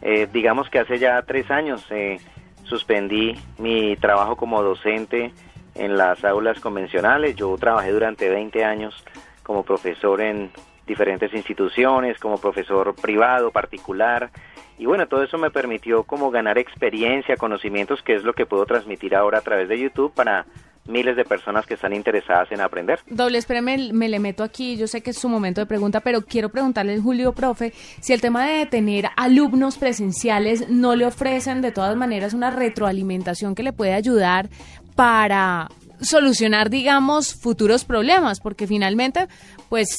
Eh, 0.01 0.27
digamos 0.33 0.67
que 0.71 0.79
hace 0.79 0.97
ya 0.97 1.21
tres 1.21 1.51
años 1.51 1.85
eh, 1.91 2.19
suspendí 2.63 3.35
mi 3.59 3.95
trabajo 3.97 4.37
como 4.37 4.63
docente 4.63 5.33
en 5.75 5.97
las 5.97 6.25
aulas 6.25 6.59
convencionales. 6.59 7.35
Yo 7.35 7.55
trabajé 7.59 7.91
durante 7.91 8.27
20 8.27 8.65
años 8.65 9.05
como 9.43 9.61
profesor 9.61 10.19
en 10.19 10.49
diferentes 10.87 11.31
instituciones, 11.31 12.17
como 12.17 12.39
profesor 12.39 12.95
privado, 12.95 13.51
particular. 13.51 14.31
Y 14.79 14.85
bueno, 14.85 15.07
todo 15.07 15.21
eso 15.23 15.37
me 15.37 15.51
permitió 15.51 16.03
como 16.03 16.31
ganar 16.31 16.57
experiencia, 16.57 17.35
conocimientos, 17.35 18.01
que 18.01 18.15
es 18.15 18.23
lo 18.23 18.33
que 18.33 18.45
puedo 18.45 18.65
transmitir 18.65 19.13
ahora 19.13 19.39
a 19.39 19.41
través 19.41 19.67
de 19.67 19.77
YouTube 19.77 20.13
para 20.13 20.45
miles 20.87 21.17
de 21.17 21.25
personas 21.25 21.65
que 21.65 21.73
están 21.75 21.93
interesadas 21.93 22.49
en 22.51 22.61
aprender. 22.61 22.99
Doble, 23.07 23.37
espérame, 23.37 23.91
me 23.91 24.07
le 24.07 24.19
meto 24.19 24.41
aquí, 24.41 24.77
yo 24.77 24.87
sé 24.87 25.01
que 25.01 25.11
es 25.11 25.17
su 25.17 25.27
momento 25.27 25.61
de 25.61 25.67
pregunta, 25.67 25.99
pero 25.99 26.21
quiero 26.21 26.49
preguntarle 26.49 26.97
Julio, 26.99 27.33
profe, 27.33 27.73
si 27.99 28.13
el 28.13 28.21
tema 28.21 28.47
de 28.47 28.65
tener 28.65 29.09
alumnos 29.17 29.77
presenciales 29.77 30.69
no 30.69 30.95
le 30.95 31.05
ofrecen 31.05 31.61
de 31.61 31.71
todas 31.71 31.95
maneras 31.97 32.33
una 32.33 32.49
retroalimentación 32.49 33.55
que 33.55 33.63
le 33.63 33.73
puede 33.73 33.93
ayudar 33.93 34.49
para 34.95 35.67
solucionar, 36.01 36.69
digamos, 36.69 37.35
futuros 37.35 37.83
problemas, 37.83 38.39
porque 38.39 38.65
finalmente, 38.65 39.27
pues 39.67 39.97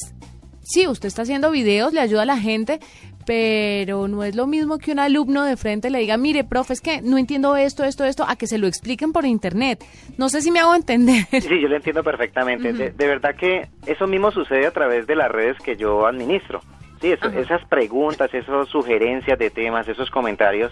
sí, 0.63 0.87
usted 0.87 1.07
está 1.07 1.21
haciendo 1.21 1.51
videos, 1.51 1.93
le 1.93 2.01
ayuda 2.01 2.23
a 2.23 2.25
la 2.25 2.37
gente, 2.37 2.79
pero 3.25 4.07
no 4.07 4.23
es 4.23 4.35
lo 4.35 4.47
mismo 4.47 4.77
que 4.77 4.91
un 4.91 4.99
alumno 4.99 5.43
de 5.43 5.57
frente 5.57 5.89
le 5.89 5.99
diga, 5.99 6.17
mire, 6.17 6.43
profe, 6.43 6.73
es 6.73 6.81
que 6.81 7.01
no 7.01 7.17
entiendo 7.17 7.55
esto, 7.55 7.83
esto, 7.83 8.05
esto, 8.05 8.25
a 8.27 8.35
que 8.35 8.47
se 8.47 8.57
lo 8.57 8.67
expliquen 8.67 9.11
por 9.11 9.25
internet. 9.25 9.83
No 10.17 10.29
sé 10.29 10.41
si 10.41 10.51
me 10.51 10.59
hago 10.59 10.75
entender. 10.75 11.25
Sí, 11.41 11.59
yo 11.59 11.67
lo 11.67 11.75
entiendo 11.75 12.03
perfectamente. 12.03 12.71
de, 12.71 13.07
verdad 13.07 13.35
que 13.35 13.67
eso 13.85 14.07
mismo 14.07 14.31
sucede 14.31 14.67
a 14.67 14.71
través 14.71 15.07
de 15.07 15.15
las 15.15 15.29
redes 15.29 15.57
que 15.57 15.75
yo 15.75 16.05
administro. 16.05 16.61
Sí, 17.01 17.11
esas 17.11 17.65
preguntas, 17.65 18.31
esas 18.31 18.67
sugerencias 18.69 19.37
de 19.39 19.49
temas, 19.49 19.87
esos 19.87 20.11
comentarios 20.11 20.71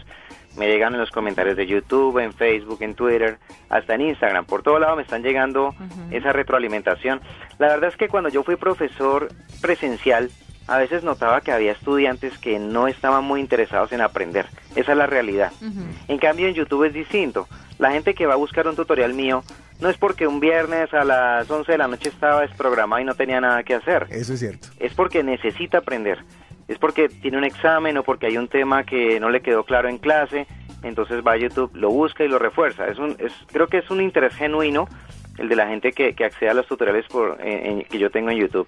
me 0.58 0.68
llegan 0.68 0.94
en 0.94 1.00
los 1.00 1.10
comentarios 1.10 1.58
de 1.58 1.66
YouTube, 1.66 2.20
en 2.20 2.34
Facebook, 2.34 2.78
en 2.82 2.94
Twitter, 2.94 3.40
hasta 3.70 3.96
en 3.96 4.02
Instagram. 4.02 4.46
Por 4.46 4.62
todo 4.62 4.78
lado 4.78 4.96
me 4.96 5.02
están 5.02 5.24
llegando 5.24 5.74
esa 6.12 6.32
retroalimentación. 6.32 7.20
La 7.58 7.68
verdad 7.68 7.90
es 7.90 7.98
que 7.98 8.08
cuando 8.08 8.30
yo 8.30 8.44
fui 8.44 8.58
profesor 8.58 9.30
presencial, 9.62 10.30
a 10.70 10.78
veces 10.78 11.04
notaba 11.04 11.42
que 11.42 11.52
había 11.52 11.72
estudiantes 11.72 12.38
que 12.38 12.60
no 12.60 12.88
estaban 12.88 13.24
muy 13.24 13.40
interesados 13.40 13.92
en 13.92 14.02
aprender. 14.02 14.46
Esa 14.76 14.92
es 14.92 14.98
la 14.98 15.08
realidad. 15.08 15.52
En 16.08 16.20
cambio, 16.20 16.48
en 16.48 16.54
YouTube 16.54 16.84
es 16.84 16.94
distinto. 16.94 17.48
La 17.80 17.92
gente 17.92 18.14
que 18.14 18.28
va 18.28 18.34
a 18.34 18.38
buscar 18.38 18.68
un 18.68 18.76
tutorial 18.76 19.16
mío 19.16 19.44
no 19.80 19.90
es 19.90 19.98
porque 19.98 20.28
un 20.28 20.40
viernes 20.40 20.94
a 20.94 21.04
las 21.04 21.50
11 21.50 21.72
de 21.72 21.78
la 21.80 21.88
noche 21.88 22.10
estaba 22.10 22.42
desprogramado 22.42 23.02
y 23.02 23.06
no 23.06 23.16
tenía 23.16 23.42
nada 23.42 23.64
que 23.64 23.74
hacer. 23.74 24.06
Eso 24.12 24.34
es 24.34 24.40
cierto. 24.40 24.68
Es 24.80 24.94
porque 24.94 25.24
necesita 25.24 25.80
aprender. 25.80 26.20
Es 26.68 26.78
porque 26.78 27.10
tiene 27.10 27.40
un 27.40 27.46
examen 27.46 27.98
o 27.98 28.04
porque 28.04 28.28
hay 28.28 28.38
un 28.38 28.48
tema 28.48 28.84
que 28.84 29.20
no 29.20 29.32
le 29.32 29.42
quedó 29.42 29.64
claro 29.64 29.90
en 29.90 29.98
clase. 29.98 30.46
Entonces 30.84 31.24
va 31.26 31.32
a 31.32 31.38
YouTube, 31.38 31.72
lo 31.74 31.90
busca 31.90 32.24
y 32.24 32.28
lo 32.28 32.38
refuerza. 32.38 32.88
Es 32.88 33.00
un, 33.00 33.16
es, 33.18 33.34
creo 33.52 33.68
que 33.68 33.80
es 33.80 33.90
un 33.90 34.02
interés 34.02 34.36
genuino 34.36 34.88
el 35.40 35.50
de 35.50 35.56
la 35.56 35.68
gente 35.68 35.94
que, 35.94 36.14
que 36.14 36.26
accede 36.26 36.50
a 36.50 36.54
los 36.54 36.68
tutoriales 36.68 37.08
por, 37.08 37.38
que 37.38 37.98
yo 37.98 38.12
tengo 38.12 38.30
en 38.30 38.38
YouTube. 38.38 38.68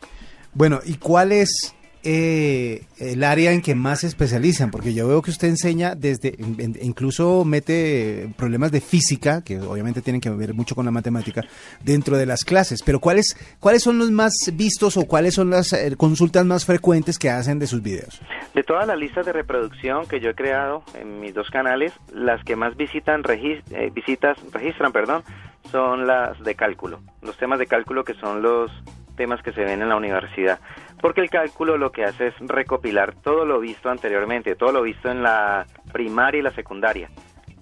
Bueno, 0.53 0.79
¿y 0.83 0.95
cuál 0.95 1.31
es 1.31 1.75
eh, 2.03 2.83
el 2.99 3.23
área 3.23 3.51
en 3.51 3.61
que 3.61 3.75
más 3.75 4.01
se 4.01 4.07
especializan? 4.07 4.71
Porque 4.71 4.93
yo 4.93 5.07
veo 5.07 5.21
que 5.21 5.31
usted 5.31 5.47
enseña 5.47 5.95
desde, 5.95 6.35
incluso 6.81 7.45
mete 7.45 8.29
problemas 8.37 8.71
de 8.71 8.81
física, 8.81 9.43
que 9.43 9.59
obviamente 9.59 10.01
tienen 10.01 10.21
que 10.21 10.29
ver 10.29 10.53
mucho 10.53 10.75
con 10.75 10.85
la 10.85 10.91
matemática, 10.91 11.43
dentro 11.83 12.17
de 12.17 12.25
las 12.25 12.43
clases. 12.43 12.81
Pero 12.83 12.99
¿cuáles, 12.99 13.37
cuáles 13.59 13.83
son 13.83 13.97
los 13.97 14.11
más 14.11 14.33
vistos 14.53 14.97
o 14.97 15.05
cuáles 15.05 15.35
son 15.35 15.49
las 15.49 15.73
eh, 15.73 15.95
consultas 15.97 16.45
más 16.45 16.65
frecuentes 16.65 17.19
que 17.19 17.29
hacen 17.29 17.59
de 17.59 17.67
sus 17.67 17.81
videos? 17.81 18.21
De 18.53 18.63
todas 18.63 18.87
las 18.87 18.97
listas 18.97 19.25
de 19.25 19.33
reproducción 19.33 20.07
que 20.07 20.19
yo 20.19 20.31
he 20.31 20.35
creado 20.35 20.83
en 20.95 21.19
mis 21.19 21.33
dos 21.33 21.49
canales, 21.49 21.93
las 22.13 22.43
que 22.43 22.55
más 22.55 22.75
visitan, 22.75 23.23
eh, 23.29 23.91
visitas, 23.93 24.37
registran, 24.51 24.91
perdón, 24.91 25.23
son 25.71 26.07
las 26.07 26.39
de 26.43 26.55
cálculo. 26.55 26.99
Los 27.21 27.37
temas 27.37 27.59
de 27.59 27.67
cálculo 27.67 28.03
que 28.03 28.13
son 28.15 28.41
los 28.41 28.71
temas 29.15 29.41
que 29.43 29.53
se 29.53 29.63
ven 29.63 29.81
en 29.81 29.89
la 29.89 29.95
universidad 29.95 30.59
porque 31.01 31.21
el 31.21 31.29
cálculo 31.29 31.77
lo 31.77 31.91
que 31.91 32.05
hace 32.05 32.27
es 32.27 32.33
recopilar 32.39 33.15
todo 33.15 33.45
lo 33.45 33.59
visto 33.59 33.89
anteriormente, 33.89 34.55
todo 34.55 34.71
lo 34.71 34.83
visto 34.83 35.09
en 35.09 35.23
la 35.23 35.65
primaria 35.91 36.39
y 36.39 36.43
la 36.43 36.51
secundaria. 36.51 37.09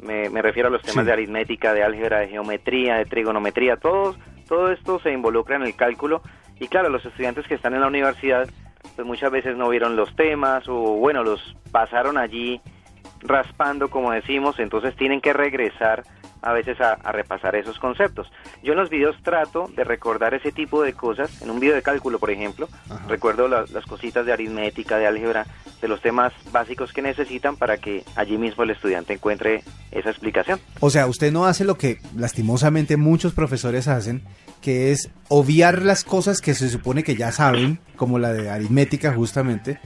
Me, 0.01 0.29
refiero 0.41 0.69
a 0.69 0.72
los 0.72 0.81
temas 0.81 1.05
de 1.05 1.12
aritmética, 1.12 1.74
de 1.74 1.84
álgebra, 1.84 2.19
de 2.19 2.29
geometría, 2.29 2.96
de 2.96 3.05
trigonometría, 3.05 3.77
todo, 3.77 4.15
todo 4.48 4.72
esto 4.72 5.00
se 5.00 5.12
involucra 5.12 5.58
en 5.58 5.63
el 5.63 5.75
cálculo. 5.75 6.22
Y 6.60 6.67
claro, 6.67 6.89
los 6.89 7.05
estudiantes 7.05 7.48
que 7.48 7.55
están 7.55 7.74
en 7.74 7.81
la 7.81 7.88
universidad 7.88 8.48
pues 8.96 9.08
muchas 9.08 9.31
veces 9.31 9.55
no 9.55 9.69
vieron 9.69 9.96
los 9.96 10.15
temas 10.15 10.67
o 10.67 10.74
bueno, 10.74 11.24
los 11.24 11.55
pasaron 11.72 12.17
allí 12.17 12.62
raspando 13.22 13.89
como 13.89 14.12
decimos, 14.12 14.60
entonces 14.60 14.96
tienen 14.96 15.22
que 15.22 15.34
regresar 15.34 16.03
a 16.41 16.53
veces 16.53 16.79
a, 16.81 16.96
repasar 17.12 17.55
esos 17.55 17.79
conceptos. 17.79 18.31
Yo 18.63 18.74
en 18.74 18.79
los 18.79 18.89
videos 18.89 19.15
trato 19.24 19.69
de 19.75 19.84
recordar 19.84 20.34
ese 20.34 20.51
tipo 20.51 20.81
de 20.81 20.93
cosas, 20.93 21.41
en 21.41 21.50
un 21.50 21.60
video 21.60 21.75
de 21.75 21.81
cálculo, 21.81 22.19
por 22.19 22.31
ejemplo, 22.31 22.67
recuerdo 23.08 23.48
las 23.48 23.86
cositas 23.88 24.25
de 24.25 24.34
aritmética, 24.34 24.98
de 24.98 25.08
álgebra, 25.08 25.46
de 25.81 25.88
los 25.88 26.01
temas 26.01 26.34
básicos 26.51 26.91
que 26.93 27.01
necesitan 27.01 27.55
para 27.55 27.77
que 27.77 28.03
allí 28.15 28.38
mismo 28.38 28.63
el 28.63 28.72
estudiante 28.72 29.13
encuentre 29.13 29.63
esa 29.91 30.10
explicación. 30.10 30.60
O 30.79 30.89
sea, 30.89 31.08
usted 31.08 31.31
no 31.31 31.46
hace 31.46 31.63
lo 31.63 31.77
que 31.77 32.00
lastimosamente 32.15 32.98
muchos 32.98 33.34
profesores 33.34 33.88
hacen, 33.88 34.24
que 34.62 34.91
es 34.91 35.10
obviar 35.29 35.81
las 35.81 36.03
cosas 36.03 36.41
que 36.41 36.53
se 36.53 36.69
supone 36.69 37.03
que 37.03 37.15
ya 37.15 37.31
saben, 37.31 37.79
como 37.96 38.19
la 38.19 38.34
de 38.34 38.50
aritmética 38.50 39.13
justamente, 39.13 39.79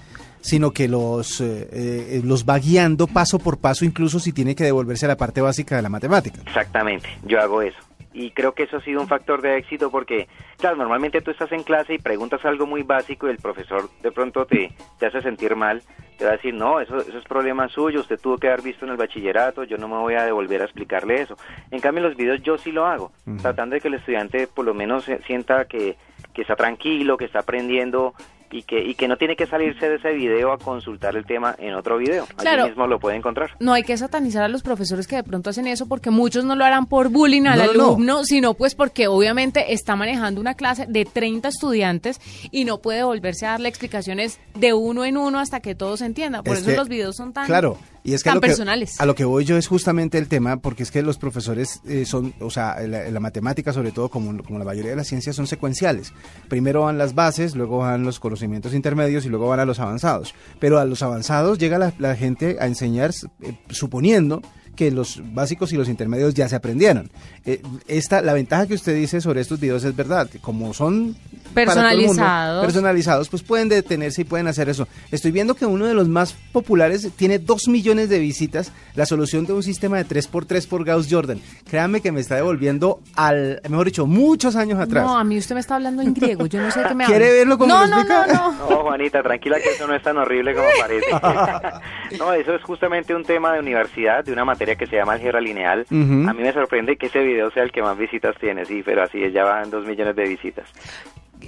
sino 0.43 0.71
que 0.71 0.89
los, 0.89 1.39
eh, 1.39 1.69
eh, 1.71 2.21
los 2.23 2.45
va 2.45 2.59
guiando 2.59 3.07
paso 3.07 3.39
por 3.39 3.59
paso, 3.59 3.85
incluso 3.85 4.19
si 4.19 4.33
tiene 4.33 4.55
que 4.55 4.65
devolverse 4.65 5.05
a 5.05 5.07
la 5.07 5.15
parte 5.15 5.39
básica 5.39 5.77
de 5.77 5.81
la 5.81 5.89
matemática. 5.89 6.41
Exactamente, 6.45 7.07
yo 7.23 7.39
hago 7.39 7.61
eso. 7.61 7.77
Y 8.13 8.31
creo 8.31 8.51
que 8.51 8.63
eso 8.63 8.77
ha 8.77 8.81
sido 8.81 9.01
un 9.01 9.07
factor 9.07 9.41
de 9.41 9.57
éxito 9.57 9.89
porque, 9.89 10.27
claro, 10.57 10.75
normalmente 10.75 11.21
tú 11.21 11.31
estás 11.31 11.51
en 11.51 11.63
clase 11.63 11.95
y 11.95 11.97
preguntas 11.97 12.43
algo 12.45 12.67
muy 12.67 12.83
básico 12.83 13.27
y 13.27 13.31
el 13.31 13.37
profesor 13.37 13.89
de 14.03 14.11
pronto 14.11 14.45
te, 14.45 14.71
te 14.99 15.07
hace 15.07 15.21
sentir 15.21 15.55
mal, 15.55 15.81
te 16.17 16.25
va 16.25 16.31
a 16.31 16.33
decir, 16.33 16.53
no, 16.53 16.79
eso, 16.79 16.99
eso 16.99 17.17
es 17.17 17.23
problema 17.23 17.69
suyo, 17.69 18.01
usted 18.01 18.19
tuvo 18.19 18.37
que 18.37 18.47
haber 18.47 18.61
visto 18.61 18.85
en 18.85 18.91
el 18.91 18.97
bachillerato, 18.97 19.63
yo 19.63 19.77
no 19.77 19.87
me 19.87 19.95
voy 19.95 20.13
a 20.13 20.25
devolver 20.25 20.61
a 20.61 20.65
explicarle 20.65 21.21
eso. 21.21 21.37
En 21.71 21.79
cambio, 21.79 22.03
en 22.03 22.09
los 22.09 22.17
videos 22.17 22.43
yo 22.43 22.57
sí 22.57 22.71
lo 22.71 22.85
hago, 22.85 23.11
tratando 23.41 23.75
de 23.75 23.81
que 23.81 23.87
el 23.87 23.95
estudiante 23.95 24.45
por 24.45 24.65
lo 24.65 24.73
menos 24.73 25.05
sienta 25.25 25.65
que, 25.65 25.95
que 26.33 26.41
está 26.41 26.55
tranquilo, 26.55 27.17
que 27.17 27.25
está 27.25 27.39
aprendiendo 27.39 28.13
y 28.53 28.63
que, 28.63 28.79
y 28.79 28.93
que 28.93 29.07
no 29.07 29.17
tiene 29.17 29.35
que 29.35 29.47
salirse 29.47 29.89
de 29.89 29.95
ese 29.95 30.13
video 30.13 30.51
a 30.51 30.57
consultar 30.57 31.15
el 31.15 31.25
tema 31.25 31.55
en 31.57 31.73
otro 31.73 31.97
video. 31.97 32.27
Claro, 32.37 32.67
mismo 32.67 32.87
lo 32.87 32.99
puede 32.99 33.17
encontrar. 33.17 33.51
No 33.59 33.73
hay 33.73 33.83
que 33.83 33.97
satanizar 33.97 34.43
a 34.43 34.47
los 34.47 34.61
profesores 34.61 35.07
que 35.07 35.15
de 35.15 35.23
pronto 35.23 35.49
hacen 35.49 35.67
eso 35.67 35.87
porque 35.87 36.11
muchos 36.11 36.45
no 36.45 36.55
lo 36.55 36.63
harán 36.63 36.85
por 36.85 37.09
bullying 37.09 37.47
al 37.47 37.61
alumno, 37.61 38.23
sino 38.23 38.53
pues 38.53 38.75
porque 38.75 39.07
obviamente 39.07 39.73
está 39.73 39.95
manejando 39.95 40.39
una 40.39 40.53
clase 40.53 40.85
de 40.87 41.05
30 41.05 41.47
estudiantes 41.47 42.21
y 42.51 42.65
no 42.65 42.79
puede 42.79 43.03
volverse 43.03 43.45
a 43.45 43.51
darle 43.51 43.69
explicaciones 43.69 44.39
de 44.55 44.73
uno 44.73 45.03
en 45.03 45.17
uno 45.17 45.39
hasta 45.39 45.59
que 45.59 45.73
todos 45.75 46.01
entiendan. 46.01 46.43
Por 46.43 46.57
eso 46.57 46.71
los 46.71 46.87
videos 46.87 47.15
son 47.15 47.33
tan... 47.33 47.47
Claro, 47.47 47.77
y 48.03 48.13
es 48.13 48.23
que, 48.23 48.29
a 48.29 48.35
lo 48.35 48.41
que 48.41 48.53
a 48.99 49.05
lo 49.05 49.15
que 49.15 49.23
voy 49.23 49.45
yo 49.45 49.57
es 49.57 49.67
justamente 49.67 50.17
el 50.17 50.27
tema, 50.27 50.57
porque 50.57 50.83
es 50.83 50.91
que 50.91 51.01
los 51.01 51.17
profesores 51.17 51.79
eh, 51.87 52.05
son, 52.05 52.33
o 52.41 52.49
sea, 52.49 52.79
la, 52.85 53.09
la, 53.09 53.19
matemática 53.21 53.71
sobre 53.71 53.91
todo, 53.91 54.09
como, 54.09 54.43
como 54.43 54.59
la 54.59 54.65
mayoría 54.65 54.91
de 54.91 54.97
las 54.97 55.07
ciencias, 55.07 55.35
son 55.35 55.47
secuenciales. 55.47 56.11
Primero 56.49 56.81
van 56.81 56.97
las 56.97 57.15
bases, 57.15 57.55
luego 57.55 57.77
van 57.79 58.03
los 58.03 58.19
conocimientos 58.19 58.73
intermedios 58.73 59.25
y 59.25 59.29
luego 59.29 59.47
van 59.47 59.61
a 59.61 59.65
los 59.65 59.79
avanzados. 59.79 60.35
Pero 60.59 60.79
a 60.79 60.85
los 60.85 61.01
avanzados 61.01 61.57
llega 61.57 61.77
la, 61.77 61.93
la 61.97 62.15
gente 62.15 62.57
a 62.59 62.67
enseñar 62.67 63.11
eh, 63.41 63.57
suponiendo 63.69 64.41
que 64.75 64.91
los 64.91 65.21
básicos 65.33 65.71
y 65.71 65.77
los 65.77 65.89
intermedios 65.89 66.33
ya 66.33 66.49
se 66.49 66.55
aprendieron. 66.55 67.09
Eh, 67.45 67.61
esta, 67.87 68.21
la 68.21 68.33
ventaja 68.33 68.67
que 68.67 68.73
usted 68.73 68.95
dice 68.95 69.21
sobre 69.21 69.41
estos 69.41 69.59
videos 69.59 69.83
es 69.83 69.95
verdad, 69.95 70.29
como 70.41 70.73
son 70.73 71.15
personalizados, 71.53 72.65
personalizados, 72.65 73.29
pues 73.29 73.43
pueden 73.43 73.69
detenerse 73.69 74.21
y 74.21 74.25
pueden 74.25 74.47
hacer 74.47 74.69
eso. 74.69 74.87
Estoy 75.11 75.31
viendo 75.31 75.55
que 75.55 75.65
uno 75.65 75.85
de 75.85 75.93
los 75.93 76.07
más 76.07 76.33
populares 76.51 77.09
tiene 77.15 77.39
2 77.39 77.67
millones 77.67 78.09
de 78.09 78.19
visitas, 78.19 78.71
la 78.95 79.05
solución 79.05 79.45
de 79.45 79.53
un 79.53 79.63
sistema 79.63 79.97
de 79.97 80.05
3x3 80.05 80.67
por 80.67 80.85
Gauss 80.85 81.07
Jordan. 81.09 81.39
Créame 81.69 82.01
que 82.01 82.11
me 82.11 82.21
está 82.21 82.35
devolviendo 82.35 82.99
al, 83.15 83.61
mejor 83.69 83.85
dicho, 83.85 84.05
muchos 84.05 84.55
años 84.55 84.79
atrás. 84.79 85.05
No, 85.05 85.17
a 85.17 85.23
mí 85.23 85.37
usted 85.37 85.55
me 85.55 85.61
está 85.61 85.75
hablando 85.75 86.01
en 86.01 86.13
griego, 86.13 86.45
yo 86.45 86.61
no 86.61 86.71
sé 86.71 86.81
qué 86.87 86.95
me 86.95 87.05
¿Quiere 87.05 87.31
verlo 87.31 87.57
como 87.57 87.73
no, 87.73 87.87
no, 87.87 88.03
no, 88.03 88.27
no, 88.27 88.51
no. 88.51 88.83
Juanita, 88.83 89.23
tranquila 89.23 89.57
que 89.59 89.69
eso 89.69 89.87
no 89.87 89.95
es 89.95 90.03
tan 90.03 90.17
horrible 90.17 90.53
como 90.53 90.67
parece. 90.79 91.07
no, 92.19 92.33
eso 92.33 92.55
es 92.55 92.61
justamente 92.63 93.15
un 93.15 93.23
tema 93.23 93.53
de 93.53 93.59
universidad, 93.59 94.23
de 94.23 94.31
una 94.31 94.45
materia 94.45 94.75
que 94.75 94.87
se 94.87 94.95
llama 94.95 95.13
álgebra 95.13 95.41
lineal. 95.41 95.85
A 95.89 96.33
mí 96.33 96.41
me 96.41 96.53
sorprende 96.53 96.97
que 96.97 97.07
ese 97.07 97.19
video 97.19 97.49
sea 97.51 97.63
el 97.63 97.71
que 97.71 97.81
más 97.81 97.97
visitas 97.97 98.35
tiene, 98.39 98.65
sí, 98.65 98.81
pero 98.85 99.03
así 99.03 99.23
es, 99.23 99.33
ya 99.33 99.43
van 99.43 99.69
dos 99.69 99.85
millones 99.85 100.15
de 100.15 100.23
visitas. 100.23 100.67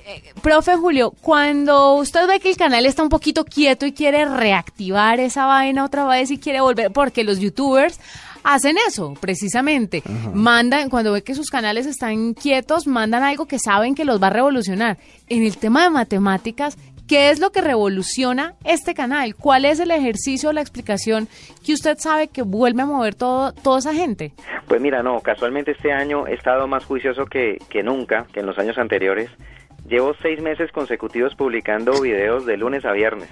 Eh, 0.05 0.21
profe 0.41 0.75
Julio, 0.75 1.11
cuando 1.21 1.93
usted 1.95 2.27
ve 2.27 2.39
que 2.39 2.49
el 2.49 2.57
canal 2.57 2.85
está 2.85 3.03
un 3.03 3.09
poquito 3.09 3.45
quieto 3.45 3.85
y 3.85 3.93
quiere 3.93 4.25
reactivar 4.25 5.19
esa 5.19 5.45
vaina 5.45 5.85
otra 5.85 6.05
vez 6.05 6.31
y 6.31 6.37
quiere 6.37 6.61
volver, 6.61 6.91
porque 6.91 7.23
los 7.23 7.39
youtubers 7.39 7.99
hacen 8.43 8.77
eso, 8.87 9.13
precisamente. 9.19 10.03
Mandan, 10.33 10.89
cuando 10.89 11.11
ve 11.11 11.23
que 11.23 11.35
sus 11.35 11.49
canales 11.49 11.85
están 11.85 12.33
quietos, 12.33 12.87
mandan 12.87 13.23
algo 13.23 13.47
que 13.47 13.59
saben 13.59 13.95
que 13.95 14.05
los 14.05 14.21
va 14.21 14.27
a 14.27 14.31
revolucionar. 14.31 14.97
En 15.27 15.43
el 15.43 15.57
tema 15.57 15.83
de 15.83 15.89
matemáticas, 15.89 16.77
¿Qué 17.07 17.29
es 17.29 17.39
lo 17.39 17.51
que 17.51 17.61
revoluciona 17.61 18.55
este 18.63 18.95
canal? 18.95 19.35
¿Cuál 19.35 19.65
es 19.65 19.79
el 19.79 19.91
ejercicio 19.91 20.49
o 20.49 20.53
la 20.53 20.61
explicación 20.61 21.27
que 21.63 21.73
usted 21.73 21.99
sabe 21.99 22.29
que 22.29 22.41
vuelve 22.41 22.81
a 22.81 22.87
mover 22.87 23.13
todo, 23.13 23.51
toda 23.51 23.77
esa 23.77 23.93
gente? 23.93 24.33
Pues 24.67 24.81
mira, 24.81 25.03
no, 25.03 25.19
casualmente 25.19 25.71
este 25.71 25.91
año 25.91 26.25
he 26.25 26.33
estado 26.33 26.67
más 26.67 26.83
juicioso 26.83 27.27
que, 27.27 27.59
que 27.69 27.83
nunca, 27.83 28.25
que 28.33 28.39
en 28.39 28.47
los 28.47 28.57
años 28.57 28.79
anteriores. 28.79 29.29
Llevo 29.87 30.15
seis 30.21 30.41
meses 30.41 30.71
consecutivos 30.71 31.35
publicando 31.35 32.01
videos 32.01 32.45
de 32.45 32.57
lunes 32.57 32.85
a 32.85 32.91
viernes. 32.91 33.29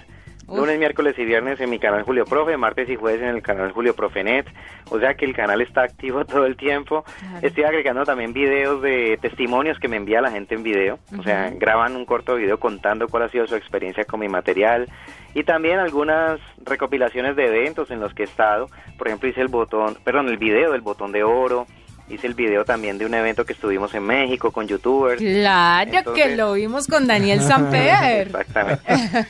Lunes, 0.48 0.78
miércoles 0.78 1.16
y 1.18 1.26
viernes 1.26 1.60
en 1.62 1.70
mi 1.70 1.80
canal 1.80 2.04
Julio 2.04 2.26
Profe, 2.26 2.58
martes 2.58 2.88
y 2.90 2.96
jueves 2.96 3.22
en 3.22 3.30
el 3.30 3.42
canal 3.42 3.72
Julio 3.72 3.96
Profenet. 3.96 4.46
O 4.92 5.00
sea 5.00 5.16
que 5.16 5.26
el 5.26 5.34
canal 5.34 5.62
está 5.62 5.82
activo 5.82 6.26
todo 6.28 6.46
el 6.46 6.58
tiempo. 6.58 7.06
Estoy 7.42 7.64
agregando 7.64 8.04
también 8.04 8.34
videos 8.34 8.82
de 8.84 9.18
testimonios 9.20 9.80
que 9.80 9.88
me 9.88 9.96
envía 9.96 10.22
la 10.22 10.30
gente 10.30 10.54
en 10.54 10.62
video. 10.62 11.00
O 11.18 11.24
sea, 11.24 11.50
graban 11.50 11.96
un 11.96 12.06
corto 12.06 12.36
video 12.36 12.60
contando 12.60 13.08
cuál 13.08 13.24
ha 13.24 13.30
sido 13.30 13.48
su 13.48 13.56
experiencia 13.56 14.04
con 14.06 14.20
mi 14.20 14.28
material. 14.28 14.88
Y 15.34 15.44
también 15.44 15.80
algunas 15.80 16.40
recopilaciones 16.64 17.36
de 17.36 17.48
eventos 17.48 17.90
en 17.90 18.00
los 18.00 18.14
que 18.14 18.24
he 18.24 18.26
estado. 18.26 18.68
Por 19.00 19.08
ejemplo, 19.08 19.30
hice 19.30 19.42
el 19.42 19.48
botón, 19.48 19.98
perdón, 20.04 20.30
el 20.30 20.38
video 20.38 20.72
del 20.74 20.82
botón 20.82 21.14
de 21.14 21.24
oro 21.24 21.66
hice 22.14 22.28
el 22.28 22.34
video 22.34 22.66
también 22.66 22.98
de 22.98 23.06
un 23.06 23.14
evento 23.14 23.46
que 23.46 23.54
estuvimos 23.54 23.94
en 23.94 24.04
México 24.04 24.52
con 24.52 24.68
youtubers. 24.68 25.22
Claro 25.22 26.14
que 26.14 26.36
lo 26.36 26.54
vimos 26.54 26.88
con 26.88 27.08
Daniel 27.08 27.42
Samper. 27.48 28.28
Exactamente. 28.28 28.84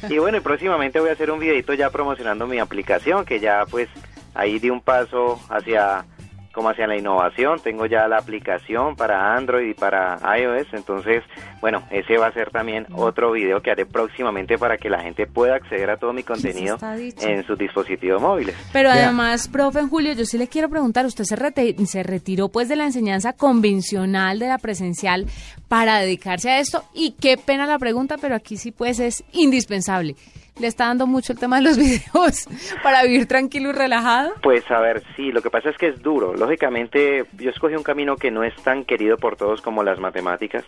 y 0.10 0.18
bueno, 0.18 0.38
y 0.38 0.42
próximamente 0.42 1.00
voy 1.00 1.10
a 1.10 1.13
hacer 1.13 1.32
un 1.32 1.40
videito 1.40 1.74
ya 1.74 1.90
promocionando 1.90 2.48
mi 2.48 2.60
aplicación, 2.60 3.25
que 3.25 3.40
ya 3.40 3.66
pues 3.70 3.90
ahí 4.34 4.60
di 4.60 4.70
un 4.70 4.82
paso 4.82 5.40
hacia 5.50 6.06
como 6.53 6.69
hacia 6.69 6.88
la 6.88 6.98
innovación. 6.98 7.60
Tengo 7.62 7.86
ya 7.86 8.07
la 8.07 8.17
aplicación 8.17 8.95
para 8.95 9.36
Android 9.36 9.72
y 9.72 9.74
para 9.74 10.19
iOS. 10.38 10.67
Entonces, 10.74 11.24
bueno, 11.60 11.83
ese 11.91 12.17
va 12.17 12.27
a 12.27 12.31
ser 12.31 12.51
también 12.51 12.86
otro 12.93 13.31
video 13.31 13.62
que 13.62 13.72
haré 13.72 13.86
próximamente 13.86 14.57
para 14.57 14.77
que 14.77 14.89
la 14.89 15.01
gente 15.01 15.25
pueda 15.27 15.55
acceder 15.55 15.89
a 15.89 15.98
todo 15.98 16.13
mi 16.13 16.24
contenido 16.24 16.77
en 17.22 17.43
sus 17.45 17.57
dispositivos 17.57 18.22
móviles. 18.22 18.55
Pero 18.72 18.89
además, 18.89 19.48
profe 19.48 19.81
Julio, 19.81 20.13
yo 20.13 20.25
sí 20.25 20.38
le 20.38 20.48
quiero 20.48 20.69
preguntar, 20.69 21.05
usted 21.05 21.24
se, 21.25 21.86
se 21.86 22.03
retiró 22.03 22.50
pues 22.50 22.69
de 22.69 22.75
la 22.75 22.86
enseñanza 22.86 23.33
convencional 23.33 24.39
de 24.39 24.48
la 24.48 24.60
presencial 24.60 25.25
para 25.67 26.00
dedicarse 26.00 26.51
a 26.51 26.60
esto 26.60 26.83
y 26.93 27.15
qué 27.19 27.38
pena 27.38 27.65
la 27.65 27.79
pregunta, 27.79 28.17
pero 28.22 28.36
aquí 28.36 28.57
sí 28.57 28.72
pues 28.72 29.00
es 29.00 29.24
indispensable 29.31 30.15
le 30.60 30.67
está 30.67 30.86
dando 30.86 31.07
mucho 31.07 31.33
el 31.33 31.39
tema 31.39 31.57
de 31.57 31.63
los 31.63 31.77
videos 31.79 32.48
para 32.81 33.03
vivir 33.03 33.27
tranquilo 33.27 33.69
y 33.69 33.74
relajado? 33.74 34.33
Pues 34.41 34.69
a 34.69 34.79
ver, 34.79 35.03
sí, 35.15 35.31
lo 35.31 35.41
que 35.41 35.50
pasa 35.50 35.69
es 35.69 35.77
que 35.77 35.88
es 35.88 36.01
duro. 36.01 36.33
Lógicamente, 36.36 37.25
yo 37.38 37.50
escogí 37.50 37.75
un 37.75 37.83
camino 37.83 38.15
que 38.15 38.31
no 38.31 38.43
es 38.43 38.55
tan 38.63 38.86
querido 38.86 39.17
por 39.17 39.36
todos 39.36 39.62
como 39.62 39.83
las 39.83 40.00
matemáticas. 40.00 40.63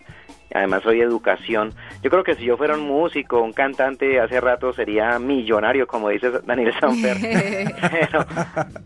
Además, 0.54 0.84
soy 0.84 1.02
educación. 1.02 1.74
Yo 2.02 2.10
creo 2.10 2.24
que 2.24 2.36
si 2.36 2.46
yo 2.46 2.56
fuera 2.56 2.76
un 2.76 2.88
músico, 2.88 3.42
un 3.42 3.52
cantante, 3.52 4.22
hace 4.22 4.40
rato 4.40 4.72
sería 4.72 5.20
millonario, 5.20 5.86
como 5.86 6.10
dice 6.10 6.32
Daniel 6.46 6.74
Sanfer. 6.80 7.18
pero, 7.92 8.26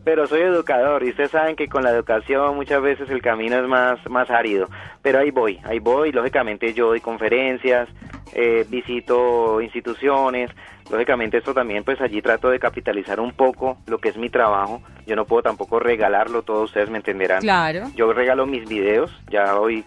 pero, 0.04 0.28
soy 0.28 0.42
educador 0.42 1.04
y 1.04 1.10
ustedes 1.10 1.32
saben 1.32 1.56
que 1.56 1.68
con 1.68 1.84
la 1.84 1.92
educación 1.92 2.56
muchas 2.56 2.82
veces 2.82 3.10
el 3.10 3.22
camino 3.22 3.58
es 3.58 3.68
más, 3.68 4.00
más 4.10 4.30
árido. 4.32 4.68
Pero 5.02 5.20
ahí 5.20 5.32
voy, 5.32 5.60
ahí 5.64 5.80
voy. 5.80 6.12
Lógicamente, 6.12 6.74
yo 6.74 6.88
doy 6.88 7.02
conferencias, 7.02 7.88
eh, 8.34 8.66
visito 8.68 9.62
instituciones, 9.62 10.50
lógicamente 10.90 11.38
esto 11.38 11.54
también 11.54 11.84
pues 11.84 12.02
allí 12.02 12.22
trato 12.22 12.50
de 12.50 12.60
capitalizar 12.60 13.20
un 13.20 13.32
poco 13.32 13.78
lo 13.88 14.00
que 14.00 14.10
es 14.10 14.18
mi 14.18 14.30
trabajo, 14.30 14.82
yo 15.06 15.16
no 15.16 15.26
puedo 15.26 15.44
tampoco 15.44 15.80
regalarlo, 15.80 16.44
todos 16.44 16.66
ustedes 16.66 16.90
me 16.90 16.98
entenderán. 16.98 17.42
Claro. 17.42 17.88
Yo 17.96 18.12
regalo 18.14 18.46
mis 18.46 18.68
videos, 18.68 19.12
ya 19.30 19.60
hoy 19.60 19.84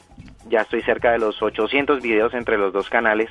ya 0.49 0.63
estoy 0.63 0.83
cerca 0.83 1.13
de 1.13 1.19
los 1.19 1.41
800 1.41 2.03
videos 2.03 2.35
entre 2.35 2.59
los 2.59 2.73
dos 2.73 2.89
canales 2.91 3.31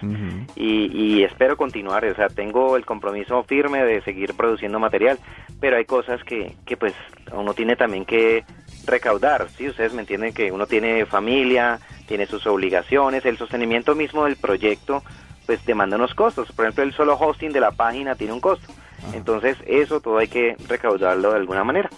y, 0.56 1.24
espero 1.24 1.58
continuar, 1.58 2.04
o 2.06 2.16
sea, 2.16 2.28
tengo 2.28 2.78
el 2.78 2.86
compromiso 2.86 3.44
firme 3.44 3.84
de 3.84 4.02
seguir 4.02 4.34
produciendo 4.34 4.80
material, 4.80 5.20
pero 5.60 5.78
hay 5.78 5.86
cosas 5.86 6.24
que, 6.24 6.56
que 6.66 6.78
pues 6.78 6.94
uno 7.32 7.54
tiene 7.54 7.76
también 7.76 8.06
que 8.06 8.44
recaudar, 8.86 9.50
¿sí? 9.50 9.70
Ustedes 9.70 9.94
me 9.94 10.02
entienden 10.02 10.34
que 10.34 10.52
uno 10.52 10.66
tiene 10.66 11.06
familia, 11.06 11.80
tiene 12.08 12.26
sus 12.26 12.48
obligaciones, 12.48 13.26
el 13.26 13.38
sostenimiento 13.38 13.94
mismo 13.94 14.26
del 14.26 14.38
proyecto 14.38 15.04
pues 15.46 15.66
demanda 15.66 15.98
unos 15.98 16.14
costos. 16.14 16.52
Por 16.52 16.66
ejemplo, 16.66 16.84
el 16.84 16.94
solo 16.94 17.16
hosting 17.16 17.52
de 17.52 17.60
la 17.60 17.72
página 17.72 18.16
tiene 18.16 18.34
un 18.34 18.42
costo. 18.42 18.72
Entonces, 19.14 19.58
eso 19.66 20.00
todo 20.00 20.18
hay 20.18 20.28
que 20.28 20.56
recaudarlo 20.68 21.32
de 21.32 21.38
alguna 21.38 21.64
manera. 21.64 21.90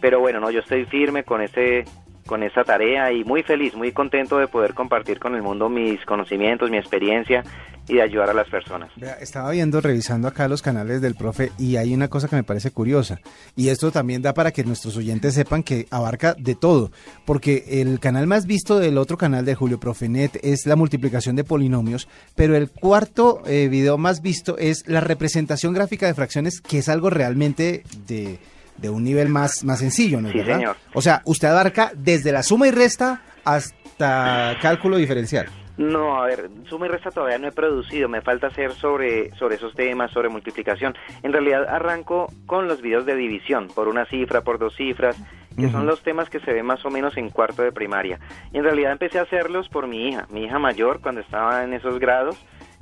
Pero 0.00 0.20
bueno, 0.20 0.40
no, 0.40 0.50
yo 0.50 0.60
estoy 0.60 0.84
firme 0.84 1.24
con 1.24 1.40
ese 1.40 1.84
con 2.28 2.44
esa 2.44 2.62
tarea 2.62 3.10
y 3.10 3.24
muy 3.24 3.42
feliz, 3.42 3.74
muy 3.74 3.90
contento 3.90 4.38
de 4.38 4.46
poder 4.46 4.74
compartir 4.74 5.18
con 5.18 5.34
el 5.34 5.42
mundo 5.42 5.68
mis 5.68 6.04
conocimientos, 6.04 6.70
mi 6.70 6.76
experiencia 6.76 7.42
y 7.88 7.94
de 7.94 8.02
ayudar 8.02 8.28
a 8.28 8.34
las 8.34 8.48
personas. 8.48 8.90
estaba 9.20 9.50
viendo, 9.50 9.80
revisando 9.80 10.28
acá 10.28 10.46
los 10.46 10.60
canales 10.60 11.00
del 11.00 11.14
profe 11.14 11.50
y 11.58 11.76
hay 11.76 11.94
una 11.94 12.08
cosa 12.08 12.28
que 12.28 12.36
me 12.36 12.44
parece 12.44 12.70
curiosa 12.70 13.18
y 13.56 13.70
esto 13.70 13.90
también 13.90 14.20
da 14.20 14.34
para 14.34 14.52
que 14.52 14.62
nuestros 14.62 14.96
oyentes 14.98 15.34
sepan 15.34 15.62
que 15.62 15.86
abarca 15.90 16.34
de 16.34 16.54
todo, 16.54 16.92
porque 17.24 17.64
el 17.80 17.98
canal 17.98 18.26
más 18.26 18.46
visto 18.46 18.78
del 18.78 18.98
otro 18.98 19.16
canal 19.16 19.46
de 19.46 19.54
Julio 19.54 19.80
Profenet 19.80 20.38
es 20.42 20.66
la 20.66 20.76
multiplicación 20.76 21.34
de 21.34 21.44
polinomios, 21.44 22.08
pero 22.36 22.54
el 22.56 22.70
cuarto 22.70 23.42
eh, 23.46 23.68
video 23.68 23.96
más 23.96 24.20
visto 24.20 24.58
es 24.58 24.86
la 24.86 25.00
representación 25.00 25.72
gráfica 25.72 26.06
de 26.06 26.14
fracciones, 26.14 26.60
que 26.60 26.78
es 26.78 26.90
algo 26.90 27.08
realmente 27.08 27.84
de 28.06 28.38
de 28.78 28.90
un 28.90 29.04
nivel 29.04 29.28
más, 29.28 29.64
más 29.64 29.80
sencillo, 29.80 30.20
¿no 30.20 30.28
es 30.28 30.34
verdad? 30.34 30.76
O 30.94 31.02
sea, 31.02 31.22
usted 31.24 31.48
abarca 31.48 31.92
desde 31.94 32.32
la 32.32 32.42
suma 32.42 32.68
y 32.68 32.70
resta 32.70 33.22
hasta 33.44 34.56
cálculo 34.60 34.96
diferencial. 34.96 35.46
No, 35.78 36.20
a 36.20 36.26
ver, 36.26 36.50
suma 36.68 36.86
y 36.86 36.88
resta 36.88 37.12
todavía 37.12 37.38
no 37.38 37.46
he 37.46 37.52
producido, 37.52 38.08
me 38.08 38.20
falta 38.20 38.48
hacer 38.48 38.72
sobre, 38.72 39.30
sobre 39.36 39.54
esos 39.54 39.74
temas, 39.74 40.10
sobre 40.10 40.28
multiplicación. 40.28 40.94
En 41.22 41.32
realidad 41.32 41.68
arranco 41.68 42.32
con 42.46 42.66
los 42.66 42.82
videos 42.82 43.06
de 43.06 43.14
división, 43.14 43.68
por 43.68 43.86
una 43.86 44.04
cifra, 44.06 44.40
por 44.40 44.58
dos 44.58 44.74
cifras, 44.74 45.16
que 45.56 45.70
son 45.70 45.86
los 45.86 46.02
temas 46.02 46.30
que 46.30 46.38
se 46.40 46.52
ven 46.52 46.66
más 46.66 46.84
o 46.84 46.90
menos 46.90 47.16
en 47.16 47.30
cuarto 47.30 47.62
de 47.62 47.72
primaria. 47.72 48.20
Y 48.52 48.58
en 48.58 48.64
realidad 48.64 48.92
empecé 48.92 49.18
a 49.18 49.22
hacerlos 49.22 49.68
por 49.68 49.88
mi 49.88 50.08
hija, 50.08 50.26
mi 50.30 50.44
hija 50.44 50.58
mayor, 50.58 51.00
cuando 51.00 51.20
estaba 51.20 51.64
en 51.64 51.72
esos 51.72 51.98
grados, 51.98 52.36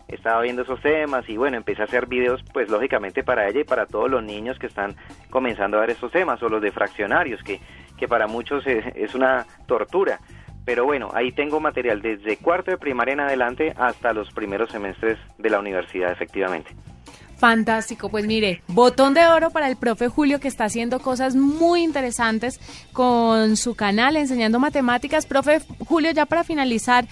estaba 0.08 0.42
viendo 0.42 0.62
esos 0.62 0.80
temas 0.80 1.28
y 1.28 1.36
bueno, 1.36 1.56
empecé 1.56 1.82
a 1.82 1.86
hacer 1.86 2.06
videos 2.06 2.42
pues 2.52 2.68
lógicamente 2.68 3.24
para 3.24 3.48
ella 3.48 3.60
y 3.60 3.64
para 3.64 3.86
todos 3.86 4.10
los 4.10 4.22
niños 4.22 4.58
que 4.58 4.66
están 4.66 4.94
comenzando 5.30 5.76
a 5.76 5.80
ver 5.80 5.90
estos 5.90 6.12
temas 6.12 6.42
o 6.42 6.48
los 6.48 6.62
de 6.62 6.72
fraccionarios 6.72 7.42
que, 7.42 7.60
que 7.96 8.08
para 8.08 8.26
muchos 8.26 8.64
es, 8.66 9.14
una 9.14 9.46
tortura. 9.66 10.20
Pero 10.64 10.84
bueno, 10.84 11.10
ahí 11.14 11.32
tengo 11.32 11.60
material 11.60 12.02
desde 12.02 12.36
cuarto 12.38 12.70
de 12.70 12.78
primaria 12.78 13.14
en 13.14 13.20
adelante 13.20 13.72
hasta 13.76 14.12
los 14.12 14.30
primeros 14.32 14.70
semestres 14.70 15.18
de 15.38 15.50
la 15.50 15.60
universidad 15.60 16.10
efectivamente. 16.10 16.70
Fantástico, 17.36 18.08
pues 18.08 18.26
mire, 18.26 18.62
botón 18.66 19.12
de 19.12 19.26
oro 19.26 19.50
para 19.50 19.68
el 19.68 19.76
profe 19.76 20.08
Julio 20.08 20.40
que 20.40 20.48
está 20.48 20.64
haciendo 20.64 21.00
cosas 21.00 21.36
muy 21.36 21.82
interesantes 21.82 22.58
con 22.94 23.56
su 23.58 23.74
canal 23.74 24.16
enseñando 24.16 24.58
matemáticas. 24.58 25.26
Profe 25.26 25.60
Julio, 25.86 26.12
ya 26.12 26.24
para 26.24 26.44
finalizar, 26.44 27.06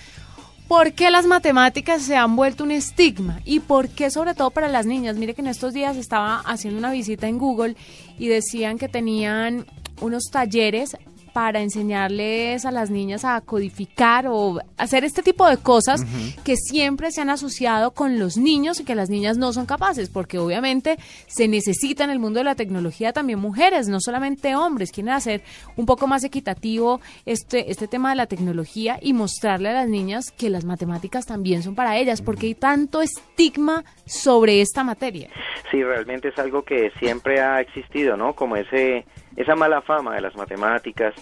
¿Por 0.69 0.95
qué 0.95 1.11
las 1.11 1.27
matemáticas 1.27 2.03
se 2.03 2.17
han 2.17 2.37
vuelto 2.37 2.65
un 2.65 2.71
estigma? 2.71 3.41
¿Y 3.45 3.61
por 3.61 3.91
qué 3.91 4.11
sobre 4.11 4.35
todo 4.35 4.51
para 4.51 4.69
las 4.69 4.87
niñas? 4.87 5.17
Mire 5.17 5.35
que 5.35 5.43
en 5.43 5.49
estos 5.49 5.75
días 5.75 5.97
estaba 5.97 6.41
haciendo 6.41 6.79
una 6.79 6.91
visita 6.91 7.29
en 7.29 7.39
Google 7.39 7.77
y 8.19 8.29
decían 8.29 8.79
que 8.79 8.89
tenían 8.89 9.67
unos 10.01 10.25
talleres 10.31 10.97
para 11.35 11.61
enseñarles 11.61 12.65
a 12.65 12.71
las 12.71 12.91
niñas 12.91 13.25
a 13.25 13.41
codificar 13.41 14.27
o 14.29 14.61
hacer 14.79 15.05
este 15.05 15.21
tipo 15.21 15.47
de 15.49 15.57
cosas 15.57 16.07
que 16.45 16.55
siempre 16.57 17.11
se 17.11 17.21
han 17.21 17.29
asociado 17.29 17.91
con 17.91 18.21
los 18.21 18.37
niños 18.37 18.79
y 18.79 18.85
que 18.85 18.95
las 18.95 19.11
niñas 19.11 19.37
no 19.37 19.53
son 19.53 19.67
capaces, 19.67 20.09
porque 20.09 20.39
obviamente 20.39 20.97
se 21.27 21.49
necesita 21.49 22.05
en 22.05 22.11
el 22.11 22.21
mundo 22.21 22.39
de 22.39 22.45
la 22.45 22.55
tecnología 22.55 23.13
también 23.13 23.41
mujeres, 23.41 23.89
no 23.89 23.99
solamente 24.01 24.55
hombres, 24.55 24.93
quieren 24.93 25.13
hacer 25.13 25.43
un 25.77 25.87
poco 25.87 26.07
más 26.07 26.23
equitativo 26.23 27.01
este, 27.27 27.69
este 27.69 27.89
tema 27.89 28.11
de 28.11 28.17
la 28.17 28.27
tecnología 28.27 29.01
y 29.03 29.13
mostrarle 29.13 29.71
a 29.71 29.75
las 29.75 29.89
niñas 29.89 30.31
que 30.31 30.51
las 30.51 30.65
matemáticas 30.65 31.27
también 31.27 31.65
son 31.65 31.75
para 31.75 31.99
ellas, 31.99 32.23
porque 32.23 32.47
hay 32.47 32.55
tanto 32.55 33.03
estigma 33.03 33.85
sobre 34.07 34.61
esta 34.61 34.85
materia. 34.85 35.31
Sí, 35.73 35.83
realmente 35.83 36.29
es 36.29 36.39
algo 36.39 36.63
que 36.63 36.93
siempre 37.01 37.41
ha 37.41 37.61
existido, 37.61 38.17
¿no? 38.17 38.35
Como 38.35 38.55
ese 38.55 39.05
esa 39.37 39.57
mala 39.57 39.83
fama 39.83 40.15
de 40.15 40.21
las 40.21 40.37
matemáticas. 40.37 41.15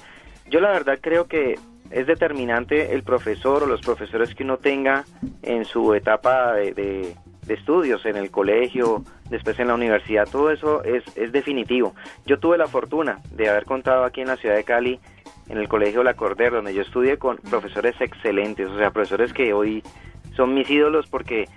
Yo 0.52 0.60
la 0.60 0.70
verdad 0.70 0.98
creo 1.00 1.28
que 1.28 1.58
es 1.90 2.06
determinante 2.06 2.92
el 2.92 3.02
profesor 3.04 3.62
o 3.62 3.66
los 3.66 3.80
profesores 3.80 4.34
que 4.34 4.44
uno 4.44 4.58
tenga 4.58 5.06
en 5.40 5.64
su 5.64 5.94
etapa 5.94 6.52
de, 6.52 7.14
estudios, 7.48 8.04
en 8.04 8.16
el 8.16 8.30
colegio, 8.30 9.02
después 9.30 9.58
en 9.58 9.68
la 9.68 9.74
universidad, 9.74 10.28
todo 10.30 10.50
eso 10.50 10.84
es, 10.84 11.04
es 11.16 11.32
definitivo. 11.32 11.94
Yo 12.26 12.38
tuve 12.38 12.58
la 12.58 12.66
fortuna 12.66 13.20
de 13.30 13.48
haber 13.48 13.64
contado 13.64 14.04
aquí 14.04 14.20
en 14.20 14.28
la 14.28 14.36
ciudad 14.36 14.54
de 14.54 14.64
Cali, 14.64 15.00
en 15.48 15.56
el 15.56 15.68
colegio 15.68 16.02
La 16.02 16.14
Cordera, 16.14 16.56
donde 16.56 16.74
yo 16.74 16.82
estudié 16.82 17.16
con 17.16 17.38
profesores 17.38 17.98
excelentes, 17.98 18.68
o 18.68 18.76
sea, 18.76 18.90
profesores 18.90 19.32
que 19.32 19.54
hoy 19.54 19.82
son 20.36 20.52
mis 20.52 20.68
ídolos 20.68 21.06
porque 21.06 21.48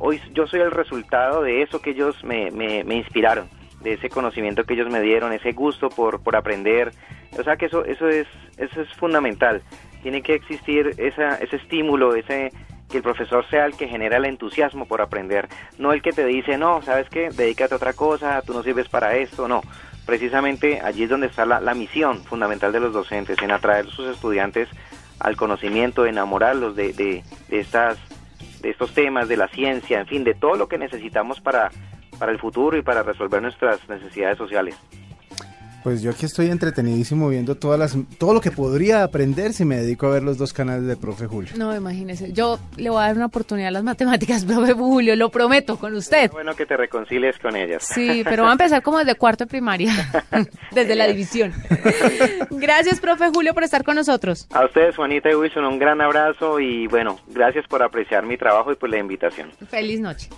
hoy 0.00 0.20
yo 0.32 0.46
soy 0.46 0.60
el 0.60 0.70
resultado 0.70 1.42
de 1.42 1.62
eso 1.62 1.82
que 1.82 1.90
ellos 1.90 2.22
me, 2.22 2.52
me, 2.52 2.84
me 2.84 2.94
inspiraron 2.94 3.48
de 3.80 3.94
ese 3.94 4.08
conocimiento 4.08 4.64
que 4.64 4.74
ellos 4.74 4.90
me 4.90 5.00
dieron, 5.00 5.32
ese 5.32 5.52
gusto 5.52 5.88
por, 5.88 6.22
por 6.22 6.36
aprender. 6.36 6.92
O 7.38 7.44
sea 7.44 7.56
que 7.56 7.66
eso, 7.66 7.84
eso, 7.84 8.08
es, 8.08 8.26
eso 8.56 8.80
es 8.80 8.92
fundamental. 8.94 9.62
Tiene 10.02 10.22
que 10.22 10.34
existir 10.34 10.94
esa, 10.98 11.36
ese 11.36 11.56
estímulo, 11.56 12.14
ese 12.14 12.52
que 12.90 12.98
el 12.98 13.02
profesor 13.02 13.44
sea 13.50 13.66
el 13.66 13.76
que 13.76 13.86
genera 13.86 14.16
el 14.16 14.24
entusiasmo 14.24 14.86
por 14.86 15.02
aprender, 15.02 15.46
no 15.78 15.92
el 15.92 16.00
que 16.00 16.12
te 16.12 16.24
dice, 16.24 16.56
no, 16.56 16.80
sabes 16.80 17.08
qué, 17.10 17.28
dedícate 17.28 17.74
a 17.74 17.76
otra 17.76 17.92
cosa, 17.92 18.40
tú 18.40 18.54
no 18.54 18.62
sirves 18.62 18.88
para 18.88 19.14
esto, 19.16 19.46
no. 19.46 19.60
Precisamente 20.06 20.80
allí 20.80 21.02
es 21.02 21.10
donde 21.10 21.26
está 21.26 21.44
la, 21.44 21.60
la 21.60 21.74
misión 21.74 22.24
fundamental 22.24 22.72
de 22.72 22.80
los 22.80 22.94
docentes, 22.94 23.36
en 23.42 23.50
atraer 23.50 23.86
a 23.86 23.90
sus 23.90 24.08
estudiantes 24.08 24.70
al 25.20 25.36
conocimiento, 25.36 26.06
enamorarlos 26.06 26.76
de, 26.76 26.94
de, 26.94 27.22
de, 27.48 27.60
estas, 27.60 27.98
de 28.62 28.70
estos 28.70 28.94
temas, 28.94 29.28
de 29.28 29.36
la 29.36 29.48
ciencia, 29.48 30.00
en 30.00 30.06
fin, 30.06 30.24
de 30.24 30.32
todo 30.32 30.54
lo 30.54 30.66
que 30.66 30.78
necesitamos 30.78 31.40
para 31.40 31.70
para 32.18 32.32
el 32.32 32.38
futuro 32.38 32.76
y 32.76 32.82
para 32.82 33.02
resolver 33.02 33.40
nuestras 33.40 33.88
necesidades 33.88 34.36
sociales. 34.36 34.76
Pues 35.88 36.02
yo 36.02 36.10
aquí 36.10 36.26
estoy 36.26 36.50
entretenidísimo 36.50 37.30
viendo 37.30 37.54
todas 37.54 37.80
las, 37.80 37.96
todo 38.18 38.34
lo 38.34 38.42
que 38.42 38.50
podría 38.50 39.02
aprender 39.02 39.54
si 39.54 39.64
me 39.64 39.78
dedico 39.78 40.06
a 40.06 40.10
ver 40.10 40.22
los 40.22 40.36
dos 40.36 40.52
canales 40.52 40.84
de 40.84 40.98
profe 40.98 41.26
Julio. 41.26 41.52
No, 41.56 41.74
imagínese. 41.74 42.30
Yo 42.34 42.58
le 42.76 42.90
voy 42.90 42.98
a 42.98 43.06
dar 43.06 43.16
una 43.16 43.24
oportunidad 43.24 43.68
a 43.68 43.70
las 43.70 43.84
matemáticas, 43.84 44.44
profe 44.46 44.74
Julio, 44.74 45.16
lo 45.16 45.30
prometo, 45.30 45.78
con 45.78 45.94
usted. 45.94 46.30
bueno 46.30 46.54
que 46.54 46.66
te 46.66 46.76
reconcilies 46.76 47.38
con 47.38 47.56
ellas. 47.56 47.86
Sí, 47.86 48.20
pero 48.28 48.42
va 48.42 48.50
a 48.50 48.52
empezar 48.52 48.82
como 48.82 48.98
desde 48.98 49.14
cuarto 49.14 49.44
de 49.44 49.48
primaria, 49.48 49.94
desde 50.72 50.94
la 50.94 51.06
división. 51.06 51.54
gracias, 52.50 53.00
profe 53.00 53.30
Julio, 53.32 53.54
por 53.54 53.64
estar 53.64 53.82
con 53.82 53.96
nosotros. 53.96 54.46
A 54.52 54.66
ustedes, 54.66 54.94
Juanita 54.94 55.30
y 55.30 55.36
Wilson, 55.36 55.64
un 55.64 55.78
gran 55.78 56.02
abrazo 56.02 56.60
y 56.60 56.86
bueno, 56.86 57.18
gracias 57.28 57.66
por 57.66 57.82
apreciar 57.82 58.26
mi 58.26 58.36
trabajo 58.36 58.72
y 58.72 58.76
por 58.76 58.90
la 58.90 58.98
invitación. 58.98 59.52
Feliz 59.70 60.00
noche. 60.00 60.28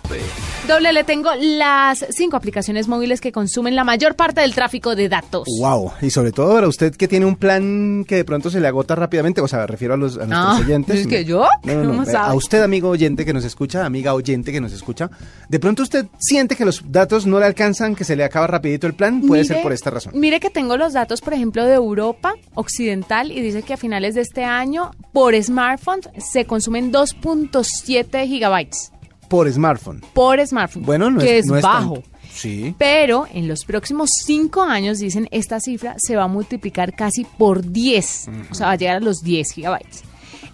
Doble, 0.65 0.93
le 0.93 1.03
tengo 1.03 1.31
las 1.37 2.05
cinco 2.11 2.37
aplicaciones 2.37 2.87
móviles 2.87 3.19
que 3.19 3.33
consumen 3.33 3.75
la 3.75 3.83
mayor 3.83 4.15
parte 4.15 4.39
del 4.39 4.55
tráfico 4.55 4.95
de 4.95 5.09
datos. 5.09 5.40
Wow, 5.59 5.91
y 6.01 6.09
sobre 6.09 6.31
todo 6.31 6.53
para 6.53 6.67
usted 6.67 6.95
que 6.95 7.07
tiene 7.07 7.25
un 7.25 7.35
plan 7.35 8.05
que 8.07 8.15
de 8.15 8.25
pronto 8.25 8.49
se 8.49 8.59
le 8.59 8.67
agota 8.67 8.95
rápidamente, 8.95 9.41
o 9.41 9.47
sea, 9.47 9.59
me 9.59 9.67
refiero 9.67 9.93
a, 9.93 9.97
los, 9.97 10.17
a 10.17 10.25
nuestros 10.25 10.59
oyentes. 10.67 10.99
¿Es 11.01 11.07
que 11.07 11.25
yo? 11.25 11.47
No, 11.63 11.83
no, 11.83 12.03
no, 12.03 12.17
a 12.17 12.33
usted, 12.33 12.61
amigo 12.61 12.89
oyente 12.89 13.25
que 13.25 13.33
nos 13.33 13.45
escucha, 13.45 13.85
amiga 13.85 14.13
oyente 14.13 14.51
que 14.51 14.61
nos 14.61 14.71
escucha, 14.71 15.09
de 15.49 15.59
pronto 15.59 15.83
usted 15.83 16.05
siente 16.17 16.55
que 16.55 16.65
los 16.65 16.83
datos 16.91 17.25
no 17.25 17.39
le 17.39 17.45
alcanzan, 17.45 17.95
que 17.95 18.03
se 18.03 18.15
le 18.15 18.23
acaba 18.23 18.47
rapidito 18.47 18.87
el 18.87 18.93
plan, 18.93 19.21
puede 19.21 19.43
ser 19.43 19.61
por 19.61 19.71
esta 19.71 19.89
razón. 19.89 20.13
Mire 20.15 20.39
que 20.39 20.49
tengo 20.49 20.77
los 20.77 20.93
datos, 20.93 21.21
por 21.21 21.33
ejemplo, 21.33 21.65
de 21.65 21.73
Europa 21.73 22.33
Occidental 22.55 23.31
y 23.31 23.41
dice 23.41 23.63
que 23.63 23.73
a 23.73 23.77
finales 23.77 24.15
de 24.15 24.21
este 24.21 24.43
año 24.43 24.91
por 25.13 25.35
smartphone 25.41 26.01
se 26.17 26.45
consumen 26.45 26.91
2.7 26.91 28.27
gigabytes. 28.27 28.91
Por 29.27 29.51
smartphone. 29.51 30.01
Por 30.13 30.45
smartphone. 30.45 30.83
Bueno, 30.83 31.09
no 31.09 31.19
que 31.19 31.39
es, 31.39 31.49
es, 31.49 31.61
bajo. 31.61 32.03
Sí. 32.33 32.75
Pero 32.77 33.27
en 33.33 33.47
los 33.47 33.65
próximos 33.65 34.09
cinco 34.25 34.61
años, 34.61 34.99
dicen, 34.99 35.27
esta 35.31 35.59
cifra 35.59 35.95
se 35.97 36.15
va 36.15 36.23
a 36.23 36.27
multiplicar 36.27 36.95
casi 36.95 37.25
por 37.25 37.71
10. 37.71 38.29
O 38.49 38.55
sea, 38.55 38.67
va 38.67 38.73
a 38.73 38.75
llegar 38.75 38.97
a 38.97 38.99
los 38.99 39.21
10 39.21 39.51
gigabytes. 39.51 40.03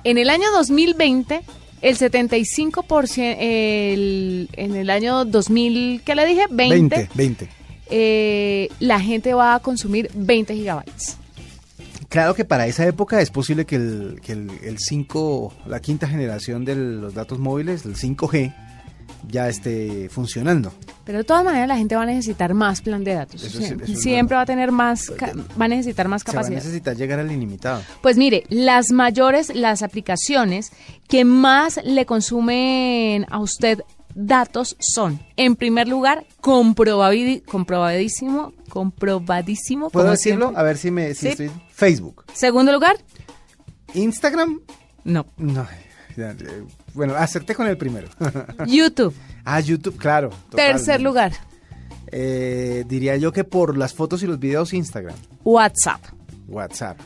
En 0.03 0.17
el 0.17 0.29
año 0.29 0.49
2020, 0.51 1.41
el 1.81 1.97
75%, 1.97 3.35
el, 3.39 4.49
en 4.53 4.75
el 4.75 4.89
año 4.89 5.25
2000, 5.25 6.01
¿qué 6.03 6.15
le 6.15 6.25
dije? 6.25 6.45
20. 6.49 6.95
20, 6.95 7.09
20. 7.13 7.49
Eh, 7.89 8.69
la 8.79 8.99
gente 8.99 9.33
va 9.33 9.55
a 9.55 9.59
consumir 9.59 10.09
20 10.13 10.55
gigabytes. 10.55 11.17
Claro 12.09 12.33
que 12.35 12.45
para 12.45 12.67
esa 12.67 12.87
época 12.87 13.21
es 13.21 13.29
posible 13.29 13.65
que 13.65 13.75
el, 13.75 14.21
que 14.23 14.31
el, 14.31 14.49
el 14.63 14.79
5, 14.79 15.53
la 15.67 15.81
quinta 15.81 16.07
generación 16.07 16.63
de 16.63 16.75
los 16.75 17.13
datos 17.13 17.37
móviles, 17.37 17.85
el 17.85 17.95
5G, 17.95 18.53
ya 19.27 19.47
esté 19.47 20.09
funcionando. 20.09 20.71
Pero 21.03 21.19
de 21.19 21.23
todas 21.23 21.43
maneras 21.43 21.67
la 21.67 21.77
gente 21.77 21.95
va 21.95 22.03
a 22.03 22.05
necesitar 22.05 22.53
más 22.53 22.81
plan 22.81 23.03
de 23.03 23.13
datos. 23.13 23.41
siempre, 23.41 23.95
siempre 23.95 24.35
va 24.35 24.41
a 24.41 24.45
tener 24.45 24.71
más, 24.71 25.11
va 25.59 25.65
a 25.65 25.67
necesitar 25.67 26.07
más 26.07 26.23
capacidad. 26.23 26.47
Se 26.47 26.53
va 26.53 26.61
a 26.61 26.65
necesitar 26.65 26.97
llegar 26.97 27.19
al 27.19 27.31
ilimitado. 27.31 27.81
Pues 28.01 28.17
mire, 28.17 28.43
las 28.49 28.91
mayores, 28.91 29.55
las 29.55 29.83
aplicaciones 29.83 30.71
que 31.07 31.23
más 31.23 31.79
le 31.83 32.05
consumen 32.05 33.25
a 33.29 33.39
usted 33.39 33.83
datos 34.17 34.75
son, 34.79 35.19
en 35.37 35.55
primer 35.55 35.87
lugar, 35.87 36.25
comprobadísimo, 36.41 38.53
comprobadísimo. 38.67 39.89
¿Puedo 39.89 40.11
decirlo? 40.11 40.51
A 40.55 40.63
ver 40.63 40.77
si 40.77 40.91
me 40.91 41.13
si 41.13 41.29
estoy... 41.29 41.51
Facebook. 41.71 42.25
Segundo 42.33 42.71
lugar. 42.71 42.97
Instagram. 43.93 44.61
No. 45.03 45.27
No. 45.37 45.67
Bueno, 46.97 47.15
acerté 47.15 47.53
con 47.53 47.67
el 47.67 47.77
primero. 47.77 48.07
YouTube. 48.65 49.13
ah, 49.45 49.59
YouTube, 49.59 49.97
claro. 49.97 50.31
Tercer 50.49 50.99
lugar. 50.99 51.31
Eh, 52.11 52.85
diría 52.87 53.17
yo 53.17 53.31
que 53.31 53.43
por 53.43 53.77
las 53.77 53.93
fotos 53.93 54.23
y 54.23 54.27
los 54.27 54.39
videos 54.39 54.73
Instagram. 54.73 55.15
WhatsApp. 55.43 56.01
WhatsApp. 56.47 56.97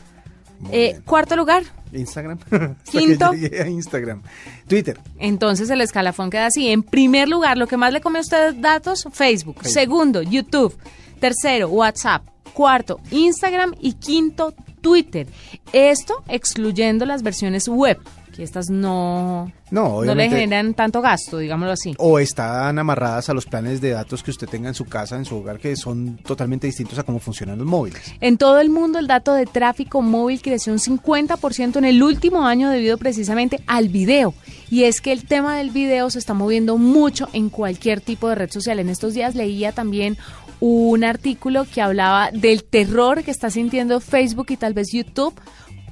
Eh, 0.70 1.00
cuarto 1.04 1.36
lugar. 1.36 1.64
Instagram. 1.92 2.38
Quinto. 2.90 3.32
Instagram. 3.34 4.22
Twitter. 4.66 4.98
Entonces 5.18 5.68
el 5.68 5.82
escalafón 5.82 6.30
queda 6.30 6.46
así. 6.46 6.68
En 6.68 6.82
primer 6.82 7.28
lugar, 7.28 7.58
lo 7.58 7.66
que 7.66 7.76
más 7.76 7.92
le 7.92 8.00
come 8.00 8.18
a 8.18 8.22
usted 8.22 8.54
datos, 8.54 9.06
Facebook. 9.12 9.62
Segundo, 9.62 10.22
YouTube. 10.22 10.74
Tercero, 11.20 11.68
WhatsApp. 11.68 12.22
Cuarto, 12.54 12.98
Instagram. 13.10 13.74
Y 13.78 13.92
quinto, 13.94 14.54
Twitter. 14.80 15.26
Esto 15.74 16.24
excluyendo 16.28 17.04
las 17.04 17.22
versiones 17.22 17.68
web 17.68 17.98
que 18.32 18.42
estas 18.42 18.70
no, 18.70 19.52
no, 19.70 20.02
le 20.02 20.28
generan 20.28 20.74
tanto 20.74 21.00
gasto, 21.00 21.38
digámoslo 21.38 21.72
así. 21.72 21.94
O 21.98 22.18
están 22.18 22.78
amarradas 22.78 23.28
a 23.28 23.34
los 23.34 23.46
planes 23.46 23.80
de 23.80 23.90
datos 23.90 24.22
que 24.22 24.30
usted 24.30 24.48
tenga 24.48 24.68
en 24.68 24.74
su 24.74 24.86
casa, 24.86 25.16
en 25.16 25.24
su 25.24 25.36
hogar, 25.36 25.58
que 25.58 25.76
son 25.76 26.16
totalmente 26.16 26.66
distintos 26.66 26.98
a 26.98 27.02
cómo 27.02 27.18
funcionan 27.18 27.58
los 27.58 27.66
móviles. 27.66 28.02
En 28.20 28.38
todo 28.38 28.60
el 28.60 28.70
mundo 28.70 28.98
el 28.98 29.06
dato 29.06 29.34
de 29.34 29.46
tráfico 29.46 30.02
móvil 30.02 30.40
creció 30.40 30.72
un 30.72 30.78
50% 30.78 31.76
en 31.76 31.84
el 31.84 32.02
último 32.02 32.46
año 32.46 32.70
debido 32.70 32.98
precisamente 32.98 33.60
al 33.66 33.88
video. 33.88 34.34
Y 34.70 34.84
es 34.84 35.02
que 35.02 35.12
el 35.12 35.26
tema 35.26 35.58
del 35.58 35.70
video 35.70 36.08
se 36.08 36.18
está 36.18 36.32
moviendo 36.32 36.78
mucho 36.78 37.28
en 37.34 37.50
cualquier 37.50 38.00
tipo 38.00 38.28
de 38.28 38.36
red 38.36 38.50
social. 38.50 38.78
En 38.78 38.88
estos 38.88 39.12
días 39.12 39.34
leía 39.34 39.72
también 39.72 40.16
un 40.60 41.02
artículo 41.04 41.66
que 41.66 41.82
hablaba 41.82 42.30
del 42.30 42.64
terror 42.64 43.24
que 43.24 43.30
está 43.30 43.50
sintiendo 43.50 44.00
Facebook 44.00 44.46
y 44.50 44.56
tal 44.56 44.74
vez 44.74 44.92
YouTube 44.92 45.34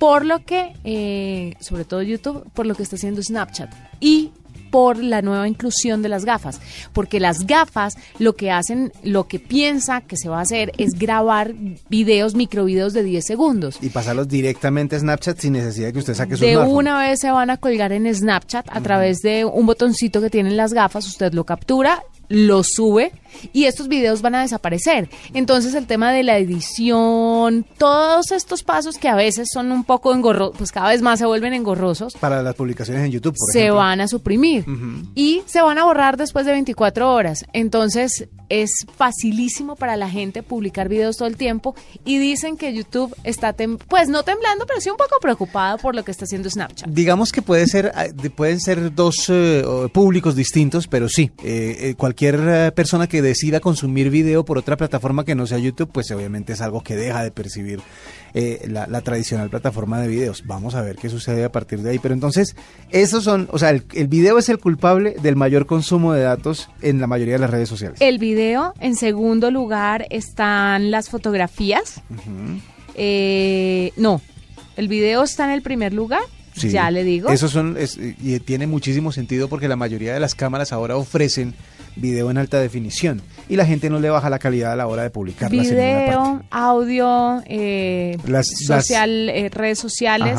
por 0.01 0.25
lo 0.25 0.47
que, 0.47 0.73
eh, 0.83 1.55
sobre 1.61 1.85
todo 1.85 2.01
YouTube, 2.01 2.51
por 2.55 2.65
lo 2.65 2.75
que 2.75 2.83
está 2.83 2.97
haciendo 2.97 3.23
Snapchat 3.23 3.71
y 4.01 4.33
por 4.71 4.97
la 4.97 5.21
nueva 5.21 5.47
inclusión 5.47 6.01
de 6.01 6.09
las 6.09 6.25
gafas, 6.25 6.59
porque 6.95 7.21
las 7.21 7.47
gafas 7.47 7.99
lo 8.19 8.35
que 8.35 8.51
hacen, 8.51 8.93
lo 9.03 9.29
que 9.29 9.39
piensa 9.39 10.01
que 10.01 10.17
se 10.17 10.31
va 10.31 10.39
a 10.39 10.43
hacer 10.43 10.73
es 10.79 10.99
grabar 10.99 11.53
videos, 11.91 12.35
microvideos 12.35 12.95
de 12.95 13.03
10 13.03 13.27
segundos. 13.27 13.79
Y 13.83 13.91
pasarlos 13.91 14.27
directamente 14.27 14.97
a 14.97 15.01
Snapchat 15.01 15.39
sin 15.39 15.53
necesidad 15.53 15.89
de 15.89 15.93
que 15.93 15.99
usted 15.99 16.15
saque 16.15 16.37
su 16.37 16.45
De 16.45 16.57
una 16.57 16.99
vez 16.99 17.21
se 17.21 17.31
van 17.31 17.51
a 17.51 17.59
colgar 17.59 17.93
en 17.93 18.13
Snapchat 18.13 18.69
a 18.71 18.81
través 18.81 19.19
de 19.19 19.45
un 19.45 19.67
botoncito 19.67 20.23
que 20.23 20.31
tienen 20.31 20.57
las 20.57 20.73
gafas, 20.73 21.07
usted 21.07 21.35
lo 21.35 21.45
captura 21.45 22.03
lo 22.31 22.63
sube 22.63 23.13
y 23.53 23.65
estos 23.65 23.89
videos 23.89 24.23
van 24.23 24.35
a 24.35 24.43
desaparecer. 24.43 25.09
Entonces 25.35 25.75
el 25.75 25.87
tema 25.87 26.13
de 26.13 26.23
la 26.23 26.39
edición, 26.39 27.67
todos 27.79 28.33
estos 28.33 28.63
pasos 28.63 28.99
que 28.99 29.09
a 29.09 29.15
veces 29.15 29.49
son 29.53 29.73
un 29.73 29.85
poco 29.85 30.15
engorrosos, 30.15 30.57
pues 30.57 30.73
cada 30.73 30.89
vez 30.91 31.03
más 31.03 31.19
se 31.19 31.27
vuelven 31.27 31.55
engorrosos. 31.55 32.15
Para 32.15 32.43
las 32.43 32.55
publicaciones 32.55 33.05
en 33.05 33.13
YouTube, 33.13 33.37
por 33.37 33.53
Se 33.53 33.71
van 33.71 34.01
a 34.01 34.09
suprimir 34.09 34.65
y 35.15 35.43
se 35.47 35.61
van 35.63 35.79
a 35.79 35.85
borrar 35.85 36.17
después 36.17 36.47
de 36.47 36.53
24 36.53 37.13
horas. 37.13 37.45
Entonces 37.53 38.29
es 38.51 38.85
facilísimo 38.97 39.77
para 39.77 39.97
la 39.97 40.11
gente 40.11 40.43
publicar 40.43 40.89
videos 40.89 41.17
todo 41.17 41.29
el 41.29 41.37
tiempo 41.37 41.75
y 42.05 42.19
dicen 42.19 42.57
que 42.57 42.75
YouTube 42.75 43.15
está, 43.25 43.55
pues 43.89 44.09
no 44.09 44.23
temblando, 44.25 44.67
pero 44.67 44.81
sí 44.81 44.91
un 44.91 44.97
poco 44.97 45.17
preocupado 45.21 45.79
por 45.79 45.95
lo 45.95 46.05
que 46.05 46.11
está 46.11 46.25
haciendo 46.25 46.51
Snapchat. 46.51 46.89
Digamos 46.91 47.33
que 47.33 47.43
puede 47.43 47.67
ser, 47.67 47.93
ah, 47.95 48.07
pueden 48.35 48.61
ser 48.61 48.95
dos 48.95 49.27
eh, 49.29 49.65
públicos 49.93 50.35
distintos, 50.35 50.89
pero 50.89 51.09
sí, 51.09 51.31
eh, 51.43 51.77
eh, 51.81 51.95
cualquier 51.97 52.75
persona 52.75 53.07
que 53.07 53.20
decida 53.23 53.61
consumir 53.61 54.11
video 54.11 54.45
por 54.45 54.59
otra 54.59 54.77
plataforma 54.77 55.25
que 55.25 55.35
no 55.35 55.47
sea 55.47 55.59
YouTube, 55.59 55.91
pues 55.93 56.11
obviamente 56.11 56.53
es 56.53 56.61
algo 56.61 56.83
que 56.83 56.97
deja 56.97 57.23
de 57.23 57.31
percibir 57.31 57.81
eh, 58.35 58.67
la, 58.69 59.01
tradicional 59.01 59.51
plataforma 59.51 60.01
de 60.01 60.09
videos. 60.09 60.45
Vamos 60.47 60.75
a 60.75 60.83
ver 60.83 60.97
qué 60.97 61.09
sucede 61.09 61.45
a 61.45 61.53
partir 61.53 61.81
de 61.83 61.91
ahí. 61.91 61.99
Pero 61.99 62.15
entonces, 62.15 62.55
esos 62.91 63.25
son, 63.25 63.49
o 63.53 63.59
sea, 63.59 63.71
el, 63.71 64.09
video 64.09 64.39
es 64.39 64.49
el 64.49 64.59
culpable 64.59 65.17
del 65.23 65.37
mayor 65.37 65.67
consumo 65.67 66.13
de 66.13 66.23
datos 66.23 66.69
en 66.83 67.01
la 67.01 67.07
mayoría 67.07 67.35
de 67.35 67.41
las 67.41 67.51
redes 67.51 67.69
sociales. 67.69 68.01
El 68.01 68.19
video, 68.19 68.75
en 68.81 68.95
segundo 68.95 69.51
lugar, 69.51 70.07
están 70.11 70.91
las 70.91 71.09
fotografías. 71.09 72.01
Eh, 72.95 73.93
no, 73.97 74.21
el 74.77 74.89
video 74.89 75.23
está 75.23 75.45
en 75.45 75.51
el 75.51 75.63
primer 75.63 75.93
lugar. 75.93 76.23
ya 76.55 76.91
le 76.91 77.05
digo. 77.05 77.31
Eso 77.31 77.49
son, 77.49 77.77
y 77.99 78.39
tiene 78.41 78.67
muchísimo 78.67 79.13
sentido 79.13 79.49
porque 79.49 79.69
la 79.69 79.77
mayoría 79.77 80.15
de 80.15 80.21
las 80.21 80.35
cámaras 80.35 80.73
ahora 80.73 80.97
ofrecen 80.97 81.55
video 81.97 82.31
en 82.31 82.39
alta 82.39 82.59
definición 82.59 83.23
y 83.49 83.57
la 83.57 83.67
gente 83.67 83.91
no 83.91 83.99
le 83.99 84.11
baja 84.11 84.31
la 84.31 84.39
calidad 84.39 84.73
a 84.73 84.77
la 84.77 84.87
hora 84.87 85.03
de 85.03 85.11
publicar 85.11 85.51
Video, 85.51 86.43
audio, 86.51 87.43
eh, 87.47 88.17
social, 88.45 89.29
eh, 89.29 89.49
redes 89.51 89.79
sociales 89.79 90.39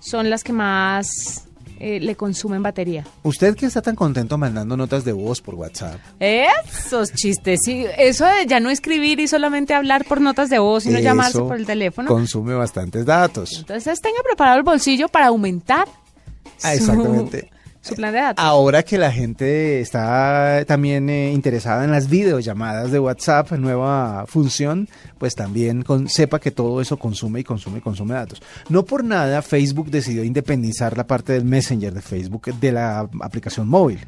son 0.00 0.30
las 0.30 0.44
que 0.44 0.52
más 0.52 1.44
eh, 1.80 2.00
le 2.00 2.16
consumen 2.16 2.60
batería. 2.62 3.04
¿Usted 3.22 3.54
que 3.54 3.66
está 3.66 3.80
tan 3.80 3.94
contento 3.94 4.36
mandando 4.36 4.76
notas 4.76 5.04
de 5.04 5.12
voz 5.12 5.40
por 5.40 5.54
WhatsApp? 5.54 6.00
Esos 6.18 7.12
chistes, 7.12 7.60
sí. 7.64 7.86
Eso 7.96 8.24
de 8.24 8.46
ya 8.46 8.58
no 8.58 8.70
escribir 8.70 9.20
y 9.20 9.28
solamente 9.28 9.74
hablar 9.74 10.04
por 10.04 10.20
notas 10.20 10.50
de 10.50 10.58
voz 10.58 10.86
y 10.86 10.90
no 10.90 10.98
llamarse 10.98 11.38
por 11.38 11.56
el 11.56 11.66
teléfono. 11.66 12.08
Consume 12.08 12.54
bastantes 12.54 13.06
datos. 13.06 13.58
Entonces 13.58 14.00
tenga 14.00 14.20
preparado 14.24 14.58
el 14.58 14.64
bolsillo 14.64 15.08
para 15.08 15.28
aumentar. 15.28 15.86
Ah, 16.64 16.74
exactamente 16.74 17.42
su 17.42 17.57
plan 17.94 18.12
de 18.12 18.20
datos. 18.20 18.44
Ahora 18.44 18.82
que 18.82 18.98
la 18.98 19.12
gente 19.12 19.80
está 19.80 20.64
también 20.66 21.08
eh, 21.10 21.32
interesada 21.32 21.84
en 21.84 21.90
las 21.90 22.08
videollamadas 22.08 22.90
de 22.90 23.00
WhatsApp, 23.00 23.52
nueva 23.52 24.24
función, 24.26 24.88
pues 25.18 25.34
también 25.34 25.84
sepa 26.06 26.38
que 26.38 26.50
todo 26.50 26.80
eso 26.80 26.96
consume 26.96 27.40
y 27.40 27.44
consume 27.44 27.78
y 27.78 27.80
consume 27.80 28.14
datos. 28.14 28.42
No 28.68 28.84
por 28.84 29.04
nada 29.04 29.42
Facebook 29.42 29.90
decidió 29.90 30.24
independizar 30.24 30.96
la 30.96 31.06
parte 31.06 31.32
del 31.32 31.44
Messenger 31.44 31.92
de 31.92 32.02
Facebook 32.02 32.54
de 32.54 32.72
la 32.72 33.08
aplicación 33.20 33.68
móvil 33.68 34.00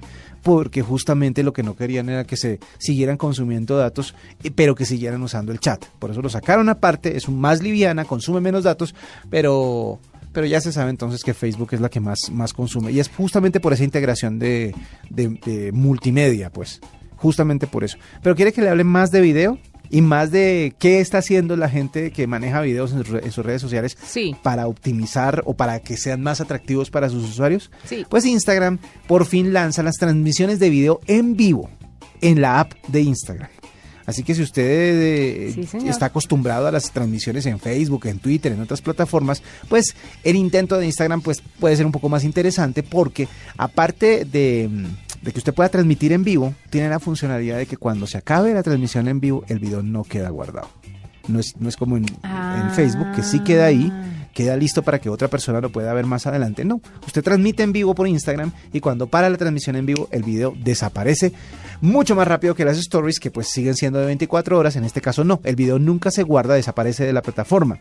porque 0.42 0.82
justamente 0.82 1.42
lo 1.42 1.52
que 1.52 1.62
no 1.62 1.76
querían 1.76 2.08
era 2.08 2.24
que 2.24 2.36
se 2.36 2.60
siguieran 2.78 3.16
consumiendo 3.16 3.76
datos, 3.76 4.14
pero 4.54 4.74
que 4.74 4.84
siguieran 4.84 5.22
usando 5.22 5.52
el 5.52 5.60
chat. 5.60 5.84
Por 5.98 6.10
eso 6.10 6.22
lo 6.22 6.28
sacaron 6.28 6.68
aparte, 6.68 7.16
es 7.16 7.28
más 7.28 7.62
liviana, 7.62 8.04
consume 8.04 8.40
menos 8.40 8.64
datos, 8.64 8.94
pero 9.28 10.00
pero 10.32 10.46
ya 10.46 10.60
se 10.60 10.72
sabe 10.72 10.90
entonces 10.90 11.22
que 11.22 11.34
Facebook 11.34 11.70
es 11.72 11.80
la 11.80 11.88
que 11.88 12.00
más, 12.00 12.30
más 12.30 12.52
consume. 12.52 12.92
Y 12.92 13.00
es 13.00 13.08
justamente 13.08 13.60
por 13.60 13.72
esa 13.72 13.84
integración 13.84 14.38
de, 14.38 14.74
de 15.10 15.70
multimedia, 15.72 16.50
pues. 16.50 16.80
Justamente 17.16 17.66
por 17.66 17.84
eso. 17.84 17.98
Pero 18.22 18.34
quiere 18.34 18.52
que 18.52 18.62
le 18.62 18.70
hable 18.70 18.84
más 18.84 19.10
de 19.10 19.20
video 19.20 19.58
y 19.90 20.00
más 20.00 20.30
de 20.30 20.74
qué 20.78 21.00
está 21.00 21.18
haciendo 21.18 21.56
la 21.56 21.68
gente 21.68 22.12
que 22.12 22.26
maneja 22.26 22.60
videos 22.60 22.92
en, 22.92 23.32
sus 23.32 23.44
redes 23.44 23.60
sociales 23.60 23.98
para 24.42 24.68
optimizar 24.68 25.42
o 25.44 25.54
para 25.54 25.80
que 25.80 25.96
sean 25.96 26.22
más 26.22 26.40
atractivos 26.40 26.90
para 26.90 27.10
sus 27.10 27.24
usuarios. 27.24 27.70
Pues 28.08 28.24
Instagram 28.24 28.78
por 29.06 29.26
fin 29.26 29.52
lanza 29.52 29.82
las 29.82 29.96
transmisiones 29.96 30.60
de 30.60 30.70
video 30.70 31.00
en 31.06 31.36
vivo 31.36 31.68
en 32.20 32.40
la 32.40 32.60
app 32.60 32.72
de 32.88 33.00
Instagram. 33.00 33.59
Así 34.10 34.22
que 34.22 34.34
si 34.34 34.42
usted 34.42 34.62
eh, 34.62 35.68
está 35.86 36.06
acostumbrado 36.06 36.66
a 36.66 36.72
las 36.72 36.90
transmisiones 36.90 37.46
en 37.46 37.58
Facebook, 37.58 38.06
en 38.06 38.18
Twitter, 38.18 38.52
en 38.52 38.60
otras 38.60 38.82
plataformas, 38.82 39.42
pues 39.68 39.94
el 40.24 40.36
intento 40.36 40.76
de 40.78 40.86
Instagram 40.86 41.22
pues, 41.22 41.42
puede 41.60 41.76
ser 41.76 41.86
un 41.86 41.92
poco 41.92 42.08
más 42.08 42.24
interesante 42.24 42.82
porque 42.82 43.28
aparte 43.56 44.24
de 44.24 44.68
de 45.22 45.32
que 45.32 45.38
usted 45.38 45.52
pueda 45.52 45.68
transmitir 45.68 46.12
en 46.12 46.24
vivo, 46.24 46.54
tiene 46.70 46.88
la 46.88 46.98
funcionalidad 46.98 47.58
de 47.58 47.66
que 47.66 47.76
cuando 47.76 48.06
se 48.06 48.18
acabe 48.18 48.54
la 48.54 48.62
transmisión 48.62 49.06
en 49.06 49.20
vivo, 49.20 49.44
el 49.48 49.58
video 49.58 49.82
no 49.82 50.02
queda 50.02 50.30
guardado. 50.30 50.70
No 51.28 51.38
es, 51.38 51.56
no 51.58 51.68
es 51.68 51.76
como 51.76 51.98
en, 51.98 52.06
en 52.06 52.70
Facebook, 52.70 53.12
que 53.14 53.22
sí 53.22 53.40
queda 53.40 53.66
ahí, 53.66 53.92
queda 54.34 54.56
listo 54.56 54.82
para 54.82 54.98
que 54.98 55.08
otra 55.08 55.28
persona 55.28 55.60
lo 55.60 55.70
pueda 55.70 55.92
ver 55.94 56.06
más 56.06 56.26
adelante. 56.26 56.64
No, 56.64 56.80
usted 57.06 57.22
transmite 57.22 57.62
en 57.62 57.72
vivo 57.72 57.94
por 57.94 58.08
Instagram 58.08 58.52
y 58.72 58.80
cuando 58.80 59.06
para 59.06 59.28
la 59.28 59.36
transmisión 59.36 59.76
en 59.76 59.86
vivo, 59.86 60.08
el 60.10 60.22
video 60.22 60.54
desaparece 60.62 61.32
mucho 61.80 62.14
más 62.14 62.28
rápido 62.28 62.54
que 62.54 62.64
las 62.64 62.78
stories, 62.78 63.20
que 63.20 63.30
pues 63.30 63.48
siguen 63.48 63.74
siendo 63.74 63.98
de 63.98 64.06
24 64.06 64.58
horas. 64.58 64.76
En 64.76 64.84
este 64.84 65.00
caso 65.00 65.24
no, 65.24 65.40
el 65.44 65.56
video 65.56 65.78
nunca 65.78 66.10
se 66.10 66.22
guarda, 66.22 66.54
desaparece 66.54 67.04
de 67.04 67.12
la 67.12 67.22
plataforma. 67.22 67.78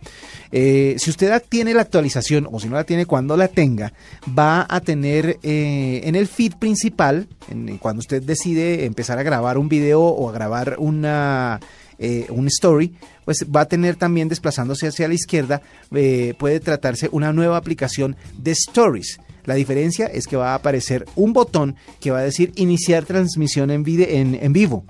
Eh, 0.51 0.95
si 0.97 1.09
usted 1.09 1.41
tiene 1.47 1.73
la 1.73 1.81
actualización 1.81 2.47
o 2.51 2.59
si 2.59 2.69
no 2.69 2.75
la 2.75 2.83
tiene 2.83 3.05
cuando 3.05 3.37
la 3.37 3.47
tenga, 3.47 3.93
va 4.37 4.65
a 4.69 4.79
tener 4.81 5.37
eh, 5.43 6.01
en 6.03 6.15
el 6.15 6.27
feed 6.27 6.53
principal, 6.55 7.27
en, 7.49 7.77
cuando 7.77 7.99
usted 7.99 8.23
decide 8.23 8.85
empezar 8.85 9.19
a 9.19 9.23
grabar 9.23 9.57
un 9.57 9.69
video 9.69 10.01
o 10.01 10.29
a 10.29 10.31
grabar 10.31 10.75
una... 10.79 11.59
Eh, 12.01 12.27
un 12.29 12.47
story, 12.47 12.95
pues 13.29 13.45
va 13.45 13.61
a 13.61 13.67
tener 13.67 13.95
también 13.95 14.27
desplazándose 14.27 14.87
hacia 14.87 15.07
la 15.07 15.13
izquierda, 15.13 15.61
puede 15.91 16.59
tratarse 16.61 17.09
una 17.11 17.31
nueva 17.31 17.57
aplicación 17.57 18.15
de 18.35 18.49
stories. 18.49 19.19
La 19.45 19.53
diferencia 19.53 20.07
es 20.07 20.25
que 20.25 20.35
va 20.35 20.53
a 20.53 20.55
aparecer 20.55 21.05
un 21.15 21.31
botón 21.31 21.75
que 21.99 22.09
va 22.09 22.17
a 22.17 22.23
decir 22.23 22.51
iniciar 22.55 23.05
transmisión 23.05 23.69
en, 23.69 23.83
en, 23.85 24.51
vivo. 24.51 24.83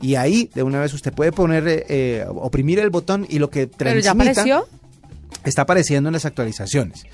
Y 0.00 0.16
ahí 0.16 0.50
de 0.56 0.64
una 0.64 0.80
vez 0.80 0.92
usted 0.92 1.12
puede 1.12 1.30
poner, 1.30 1.68
eh, 1.68 1.86
eh, 1.88 2.26
oprimir 2.28 2.80
el 2.80 2.90
botón 2.90 3.28
y 3.30 3.38
lo 3.38 3.48
que 3.48 3.68
transmita... 3.68 4.12
¿Pero 4.12 4.34
ya 4.34 4.56
apareció? 4.56 4.68
Está 5.44 5.62
apareciendo 5.62 6.08
en 6.08 6.14
las 6.14 6.24
actualizaciones. 6.24 7.04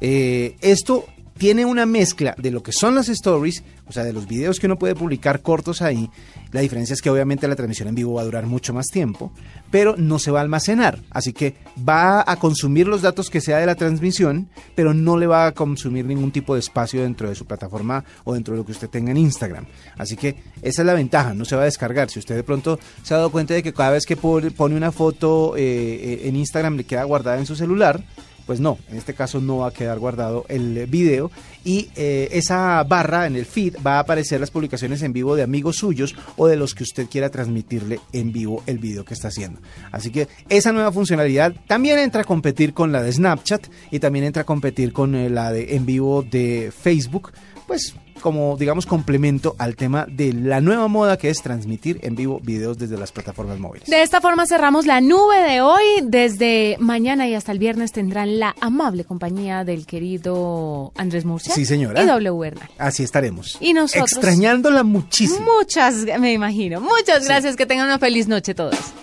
Eh, 0.00 0.54
esto 0.60 1.06
tiene 1.38 1.64
una 1.64 1.86
mezcla 1.86 2.34
de 2.36 2.50
lo 2.50 2.62
que 2.62 2.72
son 2.72 2.94
las 2.94 3.08
stories, 3.08 3.62
o 3.86 3.92
sea, 3.92 4.04
de 4.04 4.12
los 4.12 4.26
videos 4.26 4.58
que 4.58 4.66
uno 4.66 4.78
puede 4.78 4.94
publicar 4.94 5.40
cortos 5.40 5.80
ahí. 5.80 6.10
La 6.50 6.60
diferencia 6.60 6.94
es 6.94 7.02
que 7.02 7.10
obviamente 7.10 7.46
la 7.46 7.56
transmisión 7.56 7.88
en 7.88 7.94
vivo 7.94 8.14
va 8.14 8.22
a 8.22 8.24
durar 8.24 8.46
mucho 8.46 8.74
más 8.74 8.86
tiempo, 8.86 9.32
pero 9.70 9.96
no 9.96 10.18
se 10.18 10.30
va 10.30 10.40
a 10.40 10.42
almacenar. 10.42 10.98
Así 11.10 11.32
que 11.32 11.54
va 11.86 12.24
a 12.26 12.36
consumir 12.36 12.88
los 12.88 13.02
datos 13.02 13.30
que 13.30 13.40
sea 13.40 13.58
de 13.58 13.66
la 13.66 13.74
transmisión, 13.74 14.48
pero 14.74 14.94
no 14.94 15.16
le 15.16 15.26
va 15.26 15.46
a 15.46 15.52
consumir 15.52 16.06
ningún 16.06 16.32
tipo 16.32 16.54
de 16.54 16.60
espacio 16.60 17.02
dentro 17.02 17.28
de 17.28 17.34
su 17.34 17.46
plataforma 17.46 18.04
o 18.24 18.34
dentro 18.34 18.54
de 18.54 18.58
lo 18.58 18.66
que 18.66 18.72
usted 18.72 18.88
tenga 18.88 19.10
en 19.10 19.18
Instagram. 19.18 19.66
Así 19.96 20.16
que 20.16 20.36
esa 20.62 20.82
es 20.82 20.86
la 20.86 20.94
ventaja, 20.94 21.34
no 21.34 21.44
se 21.44 21.54
va 21.54 21.62
a 21.62 21.66
descargar. 21.66 22.10
Si 22.10 22.18
usted 22.18 22.34
de 22.34 22.42
pronto 22.42 22.78
se 23.02 23.14
ha 23.14 23.18
dado 23.18 23.30
cuenta 23.30 23.54
de 23.54 23.62
que 23.62 23.72
cada 23.72 23.90
vez 23.90 24.06
que 24.06 24.16
pone 24.16 24.74
una 24.74 24.90
foto 24.90 25.56
eh, 25.56 25.62
eh, 25.62 26.20
en 26.24 26.36
Instagram 26.36 26.76
le 26.76 26.84
queda 26.84 27.04
guardada 27.04 27.38
en 27.38 27.46
su 27.46 27.54
celular, 27.54 28.02
pues 28.48 28.60
no, 28.60 28.78
en 28.90 28.96
este 28.96 29.12
caso 29.12 29.42
no 29.42 29.58
va 29.58 29.68
a 29.68 29.72
quedar 29.72 29.98
guardado 29.98 30.46
el 30.48 30.86
video 30.86 31.30
y 31.66 31.90
eh, 31.96 32.30
esa 32.32 32.82
barra 32.82 33.26
en 33.26 33.36
el 33.36 33.44
feed 33.44 33.76
va 33.86 33.96
a 33.96 33.98
aparecer 33.98 34.40
las 34.40 34.50
publicaciones 34.50 35.02
en 35.02 35.12
vivo 35.12 35.36
de 35.36 35.42
amigos 35.42 35.76
suyos 35.76 36.16
o 36.38 36.46
de 36.46 36.56
los 36.56 36.74
que 36.74 36.82
usted 36.82 37.08
quiera 37.10 37.28
transmitirle 37.28 38.00
en 38.14 38.32
vivo 38.32 38.62
el 38.64 38.78
video 38.78 39.04
que 39.04 39.12
está 39.12 39.28
haciendo. 39.28 39.60
Así 39.92 40.10
que 40.10 40.28
esa 40.48 40.72
nueva 40.72 40.90
funcionalidad 40.92 41.54
también 41.66 41.98
entra 41.98 42.22
a 42.22 42.24
competir 42.24 42.72
con 42.72 42.90
la 42.90 43.02
de 43.02 43.12
Snapchat 43.12 43.66
y 43.90 43.98
también 43.98 44.24
entra 44.24 44.44
a 44.44 44.46
competir 44.46 44.94
con 44.94 45.14
eh, 45.14 45.28
la 45.28 45.52
de 45.52 45.76
en 45.76 45.84
vivo 45.84 46.22
de 46.22 46.72
Facebook, 46.74 47.32
pues 47.66 47.96
como, 48.18 48.56
digamos, 48.56 48.86
complemento 48.86 49.54
al 49.58 49.76
tema 49.76 50.06
de 50.08 50.32
la 50.32 50.60
nueva 50.60 50.88
moda 50.88 51.16
que 51.16 51.30
es 51.30 51.42
transmitir 51.42 52.00
en 52.02 52.14
vivo 52.16 52.40
videos 52.42 52.78
desde 52.78 52.96
las 52.96 53.12
plataformas 53.12 53.58
móviles. 53.58 53.88
De 53.88 54.02
esta 54.02 54.20
forma 54.20 54.46
cerramos 54.46 54.86
la 54.86 55.00
nube 55.00 55.40
de 55.42 55.60
hoy. 55.60 55.84
Desde 56.02 56.76
mañana 56.78 57.28
y 57.28 57.34
hasta 57.34 57.52
el 57.52 57.58
viernes 57.58 57.92
tendrán 57.92 58.38
la 58.38 58.54
amable 58.60 59.04
compañía 59.04 59.64
del 59.64 59.86
querido 59.86 60.92
Andrés 60.96 61.24
Murcia. 61.24 61.54
Sí, 61.54 61.64
señora. 61.64 62.02
Y 62.02 62.06
W. 62.06 62.54
Así 62.78 63.02
estaremos. 63.02 63.56
Y 63.60 63.72
nosotros. 63.72 64.12
Extrañándola 64.12 64.82
muchísimo. 64.82 65.46
Muchas, 65.58 66.04
me 66.18 66.32
imagino. 66.32 66.80
Muchas 66.80 67.26
gracias. 67.26 67.56
Que 67.56 67.66
tengan 67.66 67.86
una 67.86 67.98
feliz 67.98 68.28
noche 68.28 68.54
todos. 68.54 68.76